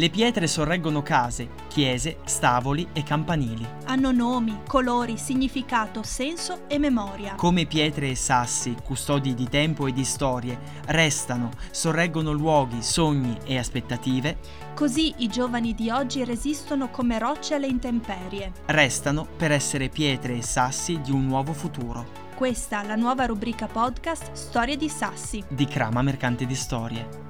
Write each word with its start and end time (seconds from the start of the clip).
Le 0.00 0.08
pietre 0.08 0.46
sorreggono 0.46 1.02
case, 1.02 1.50
chiese, 1.68 2.20
stavoli 2.24 2.88
e 2.94 3.02
campanili. 3.02 3.66
Hanno 3.84 4.12
nomi, 4.12 4.60
colori, 4.66 5.18
significato, 5.18 6.02
senso 6.02 6.62
e 6.68 6.78
memoria. 6.78 7.34
Come 7.34 7.66
pietre 7.66 8.08
e 8.08 8.14
sassi, 8.14 8.74
custodi 8.82 9.34
di 9.34 9.46
tempo 9.46 9.86
e 9.86 9.92
di 9.92 10.04
storie, 10.04 10.58
restano, 10.86 11.50
sorreggono 11.70 12.32
luoghi, 12.32 12.82
sogni 12.82 13.36
e 13.44 13.58
aspettative. 13.58 14.38
Così 14.74 15.12
i 15.18 15.28
giovani 15.28 15.74
di 15.74 15.90
oggi 15.90 16.24
resistono 16.24 16.88
come 16.88 17.18
rocce 17.18 17.56
alle 17.56 17.66
intemperie. 17.66 18.52
Restano 18.64 19.26
per 19.36 19.52
essere 19.52 19.90
pietre 19.90 20.38
e 20.38 20.42
sassi 20.42 20.98
di 21.02 21.10
un 21.10 21.26
nuovo 21.26 21.52
futuro. 21.52 22.28
Questa 22.34 22.82
la 22.84 22.96
nuova 22.96 23.26
rubrica 23.26 23.66
podcast 23.66 24.32
Storie 24.32 24.78
di 24.78 24.88
Sassi 24.88 25.44
di 25.46 25.66
Crama 25.66 26.00
Mercante 26.00 26.46
di 26.46 26.54
Storie. 26.54 27.29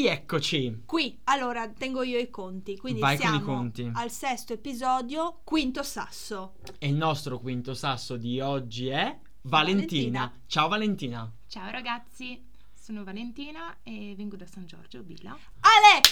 Rieccoci. 0.00 0.82
Qui, 0.84 1.20
allora, 1.24 1.66
tengo 1.70 2.02
io 2.02 2.18
i 2.18 2.28
conti, 2.28 2.76
quindi 2.76 3.00
Vai 3.00 3.16
con 3.16 3.24
i 3.26 3.28
siamo 3.30 3.44
conti. 3.46 3.90
al 3.94 4.10
sesto 4.10 4.52
episodio, 4.52 5.40
quinto 5.42 5.82
sasso. 5.82 6.56
E 6.78 6.88
il 6.88 6.94
nostro 6.94 7.38
quinto 7.38 7.72
sasso 7.72 8.18
di 8.18 8.38
oggi 8.40 8.88
è 8.88 9.18
Valentina. 9.42 10.18
Valentina. 10.20 10.32
Ciao 10.46 10.68
Valentina. 10.68 11.32
Ciao 11.48 11.70
ragazzi, 11.70 12.46
sono 12.78 13.04
Valentina 13.04 13.74
e 13.82 14.12
vengo 14.18 14.36
da 14.36 14.44
San 14.46 14.66
Giorgio, 14.66 15.02
Villa. 15.02 15.30
Ale! 15.30 16.02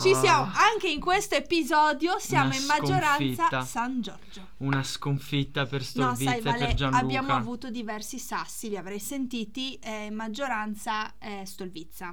Ci 0.00 0.10
Ah. 0.10 0.20
siamo, 0.20 0.50
anche 0.52 0.88
in 0.88 0.98
questo 1.00 1.36
episodio 1.36 2.18
siamo 2.18 2.46
Una 2.50 2.56
in 2.56 2.66
maggioranza 2.66 3.16
sconfitta. 3.46 3.64
San 3.64 4.00
Giorgio. 4.00 4.46
Una 4.58 4.82
sconfitta 4.82 5.66
per 5.66 5.80
No, 5.82 5.86
Stolvizia 5.86 6.30
sai, 6.30 6.38
e 6.38 6.42
Vale, 6.42 6.58
per 6.66 6.74
Gianluca. 6.74 7.00
abbiamo 7.02 7.32
avuto 7.34 7.70
diversi 7.70 8.18
sassi, 8.18 8.68
li 8.68 8.76
avrei 8.76 8.98
sentiti, 8.98 9.76
eh, 9.76 10.10
maggioranza 10.10 11.16
eh, 11.18 11.44
Stolvizza. 11.46 12.12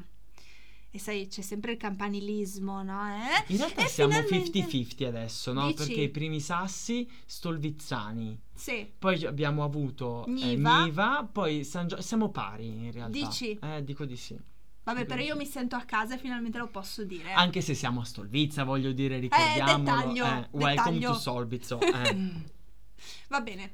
E 0.90 1.00
sai, 1.00 1.28
c'è 1.28 1.42
sempre 1.42 1.74
il 1.74 1.78
campanilismo, 1.78 2.82
no? 2.82 3.02
Eh? 3.08 3.52
In 3.54 3.58
realtà 3.58 3.84
E 3.86 3.88
siamo 3.88 4.14
finalmente- 4.14 4.60
50-50 4.62 5.06
adesso, 5.06 5.54
no? 5.54 5.68
Dici? 5.68 5.76
Perché 5.78 6.02
i 6.02 6.10
primi 6.10 6.40
sassi 6.40 7.08
stolvizzani. 7.26 8.40
Sì. 8.54 8.90
Poi 8.98 9.26
abbiamo 9.26 9.64
avuto 9.64 10.26
eh, 10.26 10.32
Niva. 10.32 10.84
Niva, 10.84 11.30
poi 11.32 11.64
San 11.64 11.88
Gio- 11.88 12.02
siamo 12.02 12.30
pari 12.30 12.68
in 12.86 12.92
realtà. 12.92 13.18
Dici? 13.18 13.58
Eh, 13.62 13.84
dico 13.84 14.06
di 14.06 14.16
sì. 14.16 14.40
Vabbè, 14.84 15.06
però 15.06 15.22
io 15.22 15.36
mi 15.36 15.46
sento 15.46 15.76
a 15.76 15.82
casa 15.84 16.16
e 16.16 16.18
finalmente 16.18 16.58
lo 16.58 16.70
posso 16.70 17.04
dire. 17.04 17.34
Anche 17.34 17.60
se 17.60 17.74
siamo 17.74 18.00
a 18.00 18.06
Stolvizza, 18.06 18.64
voglio 18.64 18.94
dire, 18.94 19.20
ricordiamolo. 19.20 19.78
dettaglio, 19.84 20.26
eh, 20.26 20.48
welcome 20.52 20.72
dettaglio. 21.00 21.12
to 21.12 21.20
Solvizzo. 21.20 21.80
eh. 21.82 22.32
Va 23.28 23.42
bene, 23.42 23.72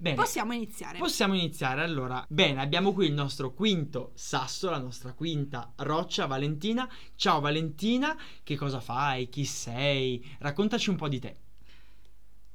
Bene. 0.00 0.14
possiamo 0.14 0.52
iniziare. 0.52 0.98
Possiamo 0.98 1.34
iniziare 1.34 1.82
allora. 1.82 2.24
Bene, 2.28 2.60
abbiamo 2.60 2.92
qui 2.92 3.06
il 3.06 3.12
nostro 3.12 3.52
quinto 3.52 4.12
sasso, 4.14 4.70
la 4.70 4.78
nostra 4.78 5.12
quinta 5.12 5.72
roccia, 5.78 6.26
Valentina. 6.26 6.88
Ciao 7.16 7.40
Valentina, 7.40 8.16
che 8.44 8.54
cosa 8.56 8.78
fai? 8.78 9.28
Chi 9.28 9.44
sei? 9.44 10.24
Raccontaci 10.38 10.90
un 10.90 10.96
po' 10.96 11.08
di 11.08 11.18
te. 11.18 11.36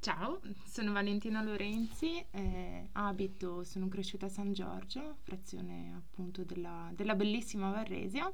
Ciao, 0.00 0.40
sono 0.66 0.92
Valentina 0.92 1.42
Lorenzi, 1.42 2.24
eh, 2.30 2.88
abito, 2.92 3.62
sono 3.64 3.88
cresciuta 3.88 4.26
a 4.26 4.30
San 4.30 4.52
Giorgio, 4.52 5.16
frazione 5.22 5.94
appunto 5.96 6.44
della, 6.44 6.90
della 6.94 7.14
bellissima 7.14 7.70
Varresia. 7.70 8.30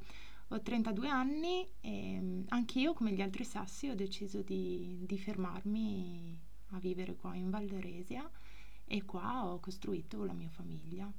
Ho 0.53 0.60
32 0.60 1.09
anni 1.09 1.66
e 1.81 2.19
mm, 2.20 2.43
anch'io, 2.49 2.93
come 2.93 3.12
gli 3.12 3.20
altri 3.20 3.44
sassi, 3.44 3.88
ho 3.88 3.94
deciso 3.97 4.43
di, 4.43 5.04
di 5.04 5.19
fermarmi 5.19 6.41
a 6.70 6.78
vivere 6.78 7.16
qua 7.16 7.34
in 7.34 7.50
Valderesia 7.50 8.28
e 8.90 9.04
qua 9.04 9.46
ho 9.46 9.58
costruito 9.60 10.24
la 10.24 10.32
mia 10.34 10.50
famiglia. 10.50 11.10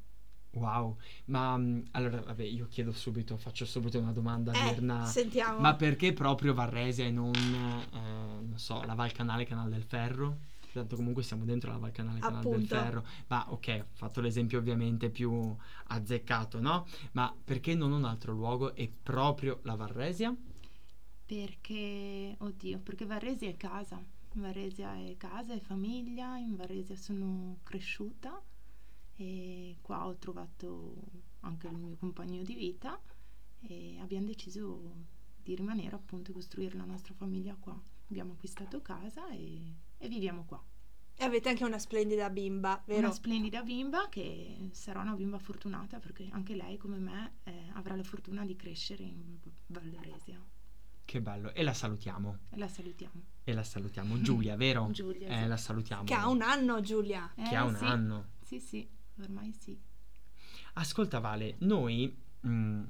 Wow, 0.53 0.97
ma 1.25 1.55
mm, 1.57 1.79
allora, 1.91 2.19
vabbè, 2.21 2.43
io 2.43 2.67
chiedo 2.67 2.91
subito, 2.91 3.37
faccio 3.37 3.65
subito 3.65 3.97
una 3.99 4.11
domanda, 4.11 4.51
Eh, 4.53 4.57
Mirna. 4.73 5.05
sentiamo. 5.05 5.61
Ma 5.61 5.75
perché 5.75 6.11
proprio 6.11 6.53
Varresia 6.53 7.05
e 7.05 7.11
non, 7.11 7.53
eh, 7.93 7.97
non 8.45 8.53
so, 8.57 8.83
la 8.83 8.93
Val 8.93 9.13
Canale, 9.13 9.45
Canal 9.45 9.69
del 9.69 9.83
Ferro? 9.83 10.39
Tanto 10.73 10.95
comunque 10.97 11.23
siamo 11.23 11.45
dentro 11.45 11.71
la 11.71 11.77
Val 11.77 11.91
Canale, 11.91 12.19
Canal 12.19 12.45
del. 12.45 12.67
Ferro. 12.67 13.05
Ma 13.27 13.45
ok, 13.49 13.79
ho 13.81 13.87
fatto 13.93 14.19
l'esempio 14.19 14.59
ovviamente 14.59 15.09
più 15.09 15.55
azzeccato, 15.85 16.59
no? 16.59 16.85
Ma 17.13 17.33
perché 17.43 17.73
non 17.73 17.93
un 17.93 18.03
altro 18.03 18.33
luogo 18.33 18.75
e 18.75 18.91
proprio 19.01 19.59
la 19.63 19.75
Varresia? 19.75 20.35
Perché, 21.25 22.35
oddio, 22.39 22.79
perché 22.79 23.05
Varresia 23.05 23.49
è 23.49 23.57
casa. 23.57 24.03
Varresia 24.33 24.95
è 24.95 25.17
casa, 25.17 25.53
è 25.53 25.59
famiglia, 25.59 26.37
in 26.37 26.55
Varresia 26.55 26.95
sono 26.95 27.57
cresciuta 27.63 28.41
e 29.15 29.77
qua 29.81 30.07
ho 30.07 30.15
trovato 30.15 30.95
anche 31.41 31.67
il 31.67 31.75
mio 31.75 31.95
compagno 31.97 32.41
di 32.43 32.53
vita 32.53 32.99
e 33.61 33.97
abbiamo 33.99 34.27
deciso 34.27 35.19
di 35.41 35.55
rimanere 35.55 35.95
appunto 35.95 36.31
e 36.31 36.33
costruire 36.33 36.77
la 36.77 36.85
nostra 36.85 37.13
famiglia 37.13 37.55
qua. 37.59 37.79
Abbiamo 38.09 38.33
acquistato 38.33 38.81
casa 38.81 39.29
e, 39.29 39.75
e 39.97 40.07
viviamo 40.07 40.45
qua. 40.45 40.63
E 41.15 41.23
avete 41.23 41.49
anche 41.49 41.63
una 41.63 41.77
splendida 41.77 42.29
bimba, 42.29 42.81
vero? 42.85 43.01
Una 43.01 43.11
splendida 43.11 43.61
bimba 43.63 44.09
che 44.09 44.69
sarà 44.71 45.01
una 45.01 45.13
bimba 45.13 45.37
fortunata 45.37 45.99
perché 45.99 46.27
anche 46.31 46.55
lei 46.55 46.77
come 46.77 46.97
me 46.97 47.33
eh, 47.43 47.69
avrà 47.73 47.95
la 47.95 48.03
fortuna 48.03 48.45
di 48.45 48.55
crescere 48.55 49.03
in 49.03 49.37
Valderesia 49.67 50.41
Che 51.11 51.19
bello, 51.19 51.51
e 51.53 51.61
la 51.63 51.73
salutiamo. 51.73 52.37
e 52.51 52.57
la 52.57 52.69
salutiamo. 52.69 53.21
E 53.43 53.53
la 53.53 53.63
salutiamo. 53.65 54.21
Giulia, 54.21 54.55
vero? 54.55 54.87
Giulia, 54.95 55.27
Eh, 55.27 55.41
sì. 55.41 55.47
la 55.49 55.57
salutiamo. 55.57 56.03
Che 56.05 56.13
ha 56.13 56.29
un 56.29 56.41
anno, 56.41 56.79
Giulia. 56.79 57.29
Che 57.35 57.41
Eh, 57.49 57.53
ha 57.53 57.65
un 57.65 57.75
sì. 57.75 57.83
anno. 57.83 58.29
Sì, 58.39 58.61
sì, 58.61 58.87
ormai 59.19 59.51
sì. 59.51 59.77
Ascolta 60.75 61.19
Vale, 61.19 61.55
noi 61.59 62.15
mh, 62.39 62.83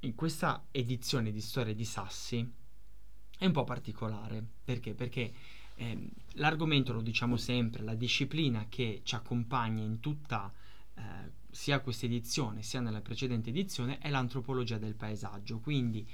in 0.00 0.14
questa 0.16 0.66
edizione 0.72 1.30
di 1.30 1.40
Storie 1.40 1.76
di 1.76 1.84
Sassi 1.84 2.52
è 3.38 3.46
un 3.46 3.52
po' 3.52 3.62
particolare. 3.62 4.44
Perché? 4.64 4.94
Perché 4.94 5.32
ehm, 5.76 6.10
l'argomento, 6.32 6.92
lo 6.92 7.00
diciamo 7.00 7.36
sempre, 7.36 7.84
la 7.84 7.94
disciplina 7.94 8.66
che 8.68 9.02
ci 9.04 9.14
accompagna 9.14 9.84
in 9.84 10.00
tutta 10.00 10.52
eh, 10.94 11.00
sia 11.52 11.78
questa 11.78 12.06
edizione 12.06 12.62
sia 12.62 12.80
nella 12.80 13.02
precedente 13.02 13.50
edizione 13.50 13.98
è 13.98 14.10
l'antropologia 14.10 14.78
del 14.78 14.96
paesaggio. 14.96 15.60
Quindi 15.60 16.04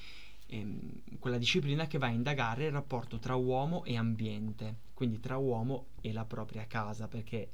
ehm, 0.55 1.19
quella 1.19 1.39
disciplina 1.39 1.87
che 1.87 1.99
va 1.99 2.07
a 2.07 2.11
indagare 2.11 2.67
il 2.67 2.73
rapporto 2.73 3.19
tra 3.19 3.35
uomo 3.35 3.85
e 3.85 3.97
ambiente, 3.97 4.81
quindi 4.95 5.21
tra 5.21 5.37
uomo 5.37 5.87
e 6.01 6.13
la 6.13 6.25
propria 6.25 6.67
casa, 6.67 7.09
perché 7.09 7.51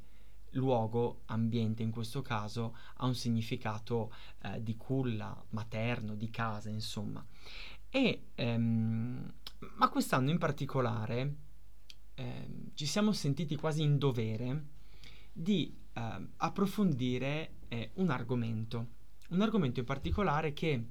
luogo, 0.51 1.21
ambiente 1.25 1.81
in 1.81 1.91
questo 1.91 2.21
caso, 2.21 2.75
ha 2.95 3.05
un 3.05 3.15
significato 3.15 4.13
eh, 4.43 4.61
di 4.61 4.75
culla, 4.75 5.41
materno, 5.49 6.15
di 6.15 6.29
casa, 6.29 6.69
insomma. 6.69 7.25
E, 7.89 8.27
ehm, 8.35 9.33
ma 9.75 9.89
quest'anno 9.89 10.29
in 10.29 10.37
particolare 10.37 11.35
ehm, 12.15 12.71
ci 12.73 12.85
siamo 12.85 13.11
sentiti 13.11 13.55
quasi 13.55 13.81
in 13.83 13.97
dovere 13.97 14.65
di 15.31 15.75
ehm, 15.93 16.31
approfondire 16.37 17.55
eh, 17.67 17.91
un 17.95 18.09
argomento, 18.09 18.87
un 19.29 19.41
argomento 19.41 19.79
in 19.79 19.85
particolare 19.85 20.53
che 20.53 20.85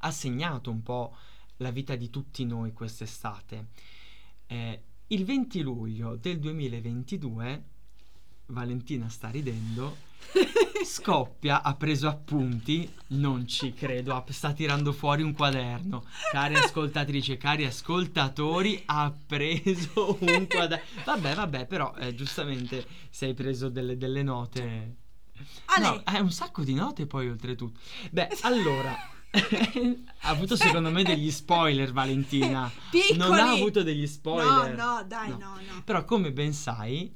ha 0.00 0.10
segnato 0.10 0.70
un 0.70 0.82
po' 0.82 1.16
la 1.58 1.70
vita 1.70 1.94
di 1.96 2.10
tutti 2.10 2.44
noi 2.44 2.72
quest'estate. 2.72 3.68
Eh, 4.46 4.82
il 5.08 5.24
20 5.24 5.60
luglio 5.62 6.16
del 6.16 6.38
2022, 6.38 7.64
Valentina 8.46 9.08
sta 9.08 9.28
ridendo, 9.28 9.96
scoppia, 10.84 11.62
ha 11.62 11.74
preso 11.74 12.08
appunti, 12.08 12.88
non 13.08 13.46
ci 13.46 13.72
credo, 13.74 14.24
sta 14.28 14.52
tirando 14.52 14.92
fuori 14.92 15.22
un 15.22 15.32
quaderno. 15.32 16.04
Cari 16.30 16.54
ascoltatrici 16.54 17.32
e 17.32 17.36
cari 17.36 17.64
ascoltatori, 17.64 18.82
ha 18.86 19.12
preso 19.26 20.16
un 20.20 20.46
quaderno. 20.46 20.84
Vabbè, 21.04 21.34
vabbè, 21.34 21.66
però 21.66 21.94
eh, 21.96 22.14
giustamente 22.14 22.86
se 23.10 23.26
hai 23.26 23.34
preso 23.34 23.68
delle, 23.68 23.96
delle 23.96 24.22
note... 24.22 24.96
Ale. 25.66 25.84
No, 25.84 26.00
hai 26.04 26.20
un 26.20 26.30
sacco 26.30 26.62
di 26.62 26.74
note 26.74 27.06
poi 27.06 27.28
oltretutto. 27.28 27.80
Beh, 28.10 28.28
allora... 28.42 29.18
ha 29.32 30.28
avuto 30.28 30.56
secondo 30.56 30.90
me 30.90 31.02
degli 31.04 31.30
spoiler 31.30 31.92
Valentina 31.92 32.70
Piccoli. 32.90 33.16
non 33.18 33.34
ha 33.34 33.50
avuto 33.52 33.82
degli 33.82 34.06
spoiler 34.06 34.74
No, 34.74 34.94
no, 34.96 35.04
dai, 35.04 35.28
No. 35.30 35.36
no, 35.38 35.54
no. 35.54 35.82
però 35.84 36.04
come 36.04 36.32
ben 36.32 36.52
sai, 36.52 37.14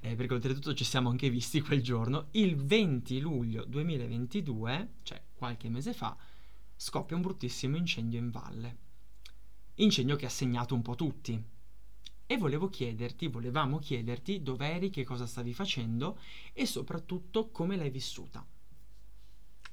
eh, 0.00 0.14
perché 0.16 0.34
oltretutto 0.34 0.74
ci 0.74 0.84
siamo 0.84 1.10
anche 1.10 1.30
visti 1.30 1.60
quel 1.60 1.82
giorno, 1.82 2.26
il 2.32 2.56
20 2.56 3.20
luglio 3.20 3.64
2022, 3.64 4.94
cioè 5.04 5.22
qualche 5.32 5.68
mese 5.68 5.92
fa, 5.92 6.16
scoppia 6.76 7.16
un 7.16 7.22
bruttissimo 7.22 7.76
incendio 7.76 8.18
in 8.18 8.30
valle. 8.30 8.76
Incendio 9.76 10.16
che 10.16 10.26
ha 10.26 10.30
segnato 10.30 10.74
un 10.74 10.82
po' 10.82 10.94
tutti. 10.94 11.42
E 12.26 12.36
volevo 12.38 12.68
chiederti, 12.68 13.28
volevamo 13.28 13.78
chiederti 13.78 14.42
dov'eri, 14.42 14.90
che 14.90 15.04
cosa 15.04 15.26
stavi 15.26 15.52
facendo 15.52 16.18
e 16.52 16.64
soprattutto 16.66 17.50
come 17.50 17.76
l'hai 17.76 17.90
vissuta. 17.90 18.44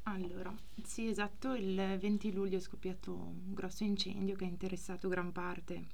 Allora, 0.03 0.53
sì, 0.83 1.07
esatto, 1.07 1.53
il 1.53 1.97
20 1.99 2.33
luglio 2.33 2.57
è 2.57 2.59
scoppiato 2.59 3.13
un 3.13 3.53
grosso 3.53 3.83
incendio 3.83 4.35
che 4.35 4.45
ha 4.45 4.47
interessato 4.47 5.07
gran 5.07 5.31
parte 5.31 5.85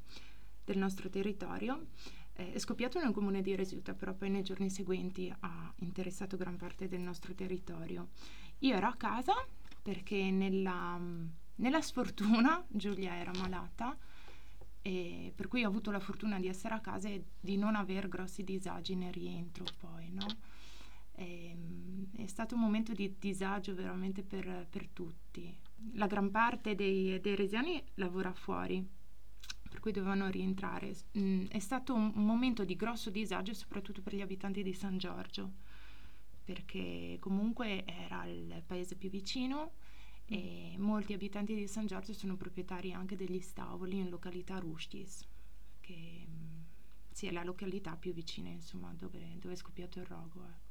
del 0.64 0.78
nostro 0.78 1.10
territorio. 1.10 1.88
Eh, 2.34 2.54
è 2.54 2.60
scoppiato 2.60 3.00
nel 3.00 3.12
comune 3.12 3.42
di 3.42 3.56
Resuta, 3.56 3.94
però 3.94 4.14
poi 4.14 4.30
nei 4.30 4.44
giorni 4.44 4.70
seguenti 4.70 5.34
ha 5.40 5.74
interessato 5.78 6.38
gran 6.38 6.56
parte 6.56 6.88
del 6.88 7.02
nostro 7.02 7.34
territorio. 7.34 8.10
io 8.60 8.76
ero 8.76 8.88
a 8.88 8.96
casa 8.96 9.34
perché 9.82 10.32
nella, 10.32 11.00
nella 11.56 11.82
sfortuna 11.82 12.64
Giulia 12.70 13.16
era 13.16 13.32
malata 13.38 13.98
e 14.82 15.34
per 15.36 15.48
cui 15.48 15.64
ho 15.64 15.68
avuto 15.68 15.92
la 15.92 16.00
fortuna 16.00 16.40
di 16.40 16.48
essere 16.48 16.74
a 16.74 16.80
casa 16.80 17.10
e 17.10 17.24
di 17.40 17.58
non 17.58 17.76
aver 17.76 18.08
grossi 18.08 18.44
disagi 18.44 18.96
nel 18.96 19.14
rientro 19.14 19.66
poi, 19.80 20.10
no? 20.12 20.26
E, 21.18 21.50
ehm, 21.50 22.08
è 22.16 22.28
stato 22.28 22.56
un 22.56 22.62
momento 22.62 22.94
di 22.94 23.16
disagio 23.20 23.74
veramente 23.74 24.24
per, 24.24 24.68
per 24.70 24.88
tutti. 24.90 25.56
La 25.94 26.08
gran 26.08 26.32
parte 26.32 26.76
dei, 26.76 27.20
dei 27.20 27.36
resiani 27.36 27.84
lavora 27.96 28.34
fuori, 28.34 28.86
per 29.70 29.80
cui 29.80 29.92
dovevano 29.92 30.30
rientrare. 30.30 30.96
Mm, 31.18 31.46
è 31.48 31.60
stato 31.60 31.94
un, 31.94 32.12
un 32.16 32.26
momento 32.26 32.64
di 32.64 32.76
grosso 32.76 33.10
disagio 33.10 33.54
soprattutto 33.54 34.02
per 34.02 34.16
gli 34.16 34.22
abitanti 34.22 34.64
di 34.64 34.74
San 34.74 34.98
Giorgio, 34.98 35.52
perché 36.44 37.18
comunque 37.20 37.84
era 37.86 38.26
il 38.26 38.64
paese 38.66 38.96
più 38.96 39.10
vicino 39.10 39.72
e 40.26 40.76
molti 40.78 41.14
abitanti 41.14 41.56
di 41.56 41.68
San 41.68 41.86
Giorgio 41.86 42.14
sono 42.14 42.36
proprietari 42.36 42.92
anche 42.92 43.16
degli 43.16 43.40
stavoli 43.40 43.98
in 43.98 44.10
località 44.10 44.60
Rustis, 44.60 45.26
che 45.80 46.26
mm, 46.28 46.62
sì, 47.12 47.28
è 47.28 47.32
la 47.32 47.44
località 47.44 47.96
più 47.96 48.14
vicina 48.14 48.50
insomma 48.50 48.94
dove, 48.94 49.38
dove 49.40 49.54
è 49.54 49.58
scoppiato 49.58 50.00
il 50.00 50.06
rogo. 50.06 50.46
Ecco. 50.46 50.67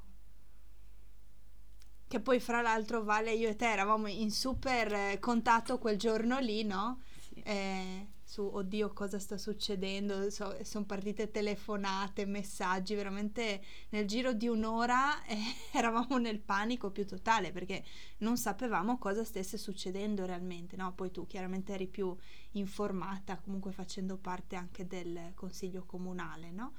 Che 2.08 2.20
poi 2.20 2.38
fra 2.40 2.62
l'altro 2.62 3.02
Vale 3.02 3.32
io 3.32 3.48
e 3.48 3.56
te 3.56 3.68
eravamo 3.68 4.06
in 4.06 4.30
super 4.30 4.92
eh, 4.92 5.18
contatto 5.18 5.78
quel 5.78 5.98
giorno 5.98 6.38
lì, 6.38 6.62
no? 6.62 7.02
Sì. 7.18 7.40
Eh, 7.42 8.08
su 8.22 8.42
oddio 8.42 8.92
cosa 8.92 9.18
sta 9.18 9.36
succedendo, 9.38 10.30
so, 10.30 10.56
sono 10.64 10.84
partite 10.84 11.30
telefonate, 11.32 12.24
messaggi, 12.26 12.94
veramente 12.94 13.60
nel 13.90 14.06
giro 14.06 14.32
di 14.32 14.46
un'ora 14.48 15.22
eh, 15.26 15.36
eravamo 15.72 16.18
nel 16.18 16.38
panico 16.40 16.90
più 16.90 17.04
totale 17.06 17.50
perché 17.52 17.84
non 18.18 18.36
sapevamo 18.36 18.98
cosa 18.98 19.24
stesse 19.24 19.58
succedendo 19.58 20.24
realmente, 20.26 20.76
no? 20.76 20.92
Poi 20.94 21.10
tu 21.10 21.26
chiaramente 21.26 21.72
eri 21.74 21.88
più 21.88 22.16
informata, 22.52 23.38
comunque 23.38 23.72
facendo 23.72 24.16
parte 24.16 24.54
anche 24.54 24.86
del 24.86 25.32
consiglio 25.34 25.84
comunale, 25.84 26.50
no? 26.52 26.74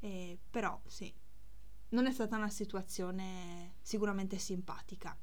Eh, 0.00 0.36
però 0.50 0.80
sì, 0.86 1.12
non 1.92 2.06
è 2.06 2.12
stata 2.12 2.36
una 2.36 2.50
situazione 2.50 3.74
sicuramente 3.80 4.38
simpatica. 4.38 5.16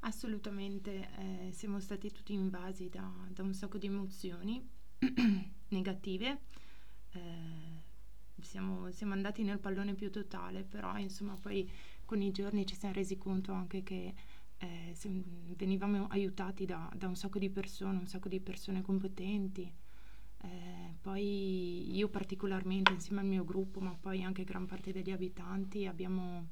Assolutamente, 0.00 1.08
eh, 1.18 1.52
siamo 1.52 1.80
stati 1.80 2.10
tutti 2.12 2.32
invasi 2.32 2.88
da, 2.88 3.10
da 3.28 3.42
un 3.42 3.52
sacco 3.52 3.78
di 3.78 3.86
emozioni 3.86 4.66
negative. 5.68 6.40
Eh, 7.10 7.86
siamo, 8.40 8.90
siamo, 8.92 9.12
andati 9.12 9.42
nel 9.42 9.58
pallone 9.58 9.94
più 9.94 10.10
totale, 10.10 10.62
però 10.62 10.96
insomma 10.98 11.36
poi 11.36 11.68
con 12.04 12.22
i 12.22 12.30
giorni 12.30 12.64
ci 12.64 12.76
siamo 12.76 12.94
resi 12.94 13.18
conto 13.18 13.52
anche 13.52 13.82
che 13.82 14.14
eh, 14.58 14.94
venivamo 15.56 16.06
aiutati 16.08 16.64
da, 16.64 16.90
da, 16.94 17.06
un 17.06 17.16
sacco 17.16 17.38
di 17.38 17.50
persone, 17.50 17.98
un 17.98 18.06
sacco 18.06 18.28
di 18.28 18.40
persone 18.40 18.82
competenti. 18.82 19.70
Eh, 20.40 20.94
poi 21.00 21.96
io 21.96 22.08
particolarmente 22.08 22.92
insieme 22.92 23.20
al 23.20 23.26
mio 23.26 23.44
gruppo, 23.44 23.80
ma 23.80 23.96
poi 23.98 24.22
anche 24.22 24.44
gran 24.44 24.66
parte 24.66 24.92
degli 24.92 25.10
abitanti 25.10 25.86
abbiamo 25.86 26.48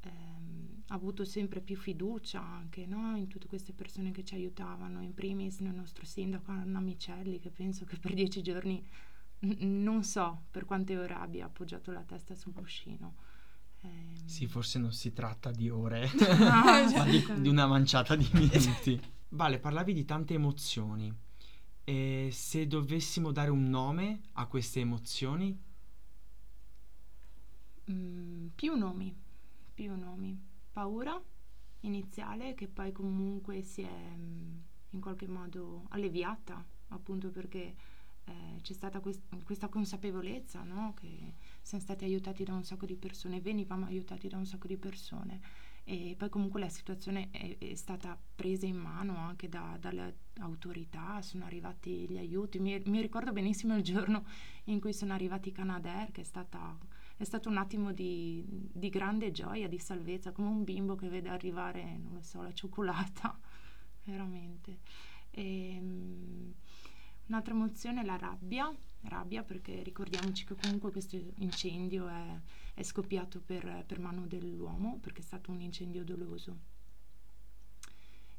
ehm, 0.00 0.82
avuto 0.88 1.24
sempre 1.24 1.60
più 1.60 1.76
fiducia 1.76 2.42
anche 2.42 2.86
no? 2.86 3.16
in 3.16 3.28
tutte 3.28 3.46
queste 3.46 3.72
persone 3.72 4.10
che 4.10 4.24
ci 4.24 4.34
aiutavano, 4.34 5.00
in 5.02 5.14
primis 5.14 5.60
nel 5.60 5.74
nostro 5.74 6.04
sindaco 6.04 6.50
Anna 6.50 6.80
Micelli 6.80 7.38
che 7.38 7.50
penso 7.50 7.84
che 7.84 7.96
per 7.96 8.14
dieci 8.14 8.42
giorni 8.42 8.84
n- 9.40 9.82
non 9.82 10.02
so 10.04 10.42
per 10.50 10.64
quante 10.64 10.96
ore 10.98 11.14
abbia 11.14 11.46
appoggiato 11.46 11.92
la 11.92 12.02
testa 12.02 12.34
sul 12.34 12.52
cuscino. 12.52 13.14
Eh, 13.80 14.22
sì, 14.24 14.46
forse 14.46 14.78
non 14.78 14.92
si 14.92 15.12
tratta 15.12 15.50
di 15.50 15.68
ore, 15.68 16.10
ah, 16.40 16.88
ma 16.96 17.04
di, 17.04 17.24
di, 17.40 17.48
una 17.48 17.66
manciata 17.66 18.16
di 18.16 18.28
minuti. 18.32 19.00
Vale, 19.30 19.58
parlavi 19.58 19.92
di 19.92 20.04
tante 20.04 20.34
emozioni. 20.34 21.12
E 21.84 22.30
se 22.32 22.66
dovessimo 22.66 23.30
dare 23.30 23.50
un 23.50 23.68
nome 23.68 24.22
a 24.32 24.46
queste 24.46 24.80
emozioni? 24.80 25.56
Mm, 27.90 28.46
più 28.54 28.74
nomi 28.74 29.14
più 29.74 29.94
nomi. 29.96 30.40
Paura 30.72 31.20
iniziale 31.80 32.54
che 32.54 32.68
poi 32.68 32.92
comunque 32.92 33.60
si 33.62 33.82
è 33.82 34.14
mm, 34.16 34.56
in 34.90 35.00
qualche 35.00 35.26
modo 35.26 35.84
alleviata, 35.88 36.64
appunto 36.88 37.30
perché 37.30 37.74
eh, 38.24 38.60
c'è 38.62 38.72
stata 38.72 39.00
quest- 39.00 39.22
questa 39.44 39.68
consapevolezza, 39.68 40.62
no? 40.62 40.94
che 40.94 41.34
siamo 41.60 41.82
stati 41.82 42.04
aiutati 42.04 42.44
da 42.44 42.54
un 42.54 42.64
sacco 42.64 42.86
di 42.86 42.96
persone, 42.96 43.40
venivamo 43.40 43.84
aiutati 43.84 44.28
da 44.28 44.38
un 44.38 44.46
sacco 44.46 44.68
di 44.68 44.76
persone 44.76 45.40
e 45.84 46.14
poi 46.16 46.30
comunque 46.30 46.60
la 46.60 46.68
situazione 46.68 47.28
è, 47.30 47.58
è 47.58 47.74
stata 47.74 48.18
presa 48.34 48.66
in 48.66 48.76
mano 48.76 49.16
anche 49.16 49.48
da, 49.48 49.76
dalle 49.78 50.16
autorità, 50.38 51.20
sono 51.20 51.44
arrivati 51.44 52.08
gli 52.08 52.16
aiuti, 52.16 52.58
mi, 52.58 52.80
mi, 52.86 53.00
ricordo 53.00 53.32
benissimo 53.32 53.76
il 53.76 53.82
giorno 53.82 54.24
in 54.64 54.80
cui 54.80 54.94
sono 54.94 55.12
arrivati 55.12 55.50
i 55.50 55.52
Canadair, 55.52 56.10
che 56.10 56.22
è 56.22 56.24
stata 56.24 56.76
è 57.16 57.22
stato 57.22 57.48
un 57.48 57.58
attimo 57.58 57.92
di, 57.92 58.44
di, 58.48 58.88
grande 58.88 59.30
gioia, 59.30 59.68
di 59.68 59.78
salvezza, 59.78 60.32
come 60.32 60.48
un 60.48 60.64
bimbo 60.64 60.96
che 60.96 61.08
vede 61.08 61.28
arrivare, 61.28 61.96
non 61.96 62.14
lo 62.14 62.22
so, 62.22 62.42
la 62.42 62.52
cioccolata, 62.52 63.38
veramente. 64.04 64.80
E, 65.30 65.78
um, 65.80 66.52
un'altra 67.26 67.54
emozione 67.54 68.00
è 68.00 68.04
la 68.04 68.16
rabbia, 68.16 68.74
rabbia 69.04 69.42
perché 69.42 69.82
ricordiamoci 69.82 70.44
che 70.44 70.54
comunque 70.54 70.90
questo 70.90 71.16
incendio 71.36 72.08
è, 72.08 72.40
è 72.74 72.82
scoppiato 72.82 73.40
per, 73.40 73.84
per, 73.86 73.98
mano 73.98 74.26
dell'uomo, 74.26 74.98
perché 75.00 75.20
è 75.20 75.24
stato 75.24 75.50
un 75.50 75.60
incendio 75.60 76.04
doloso. 76.04 76.58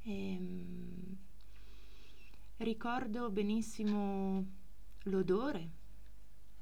E, 0.03 0.35
um, 0.39 1.17
ricordo 2.57 3.29
benissimo 3.29 4.45
l'odore. 5.03 5.71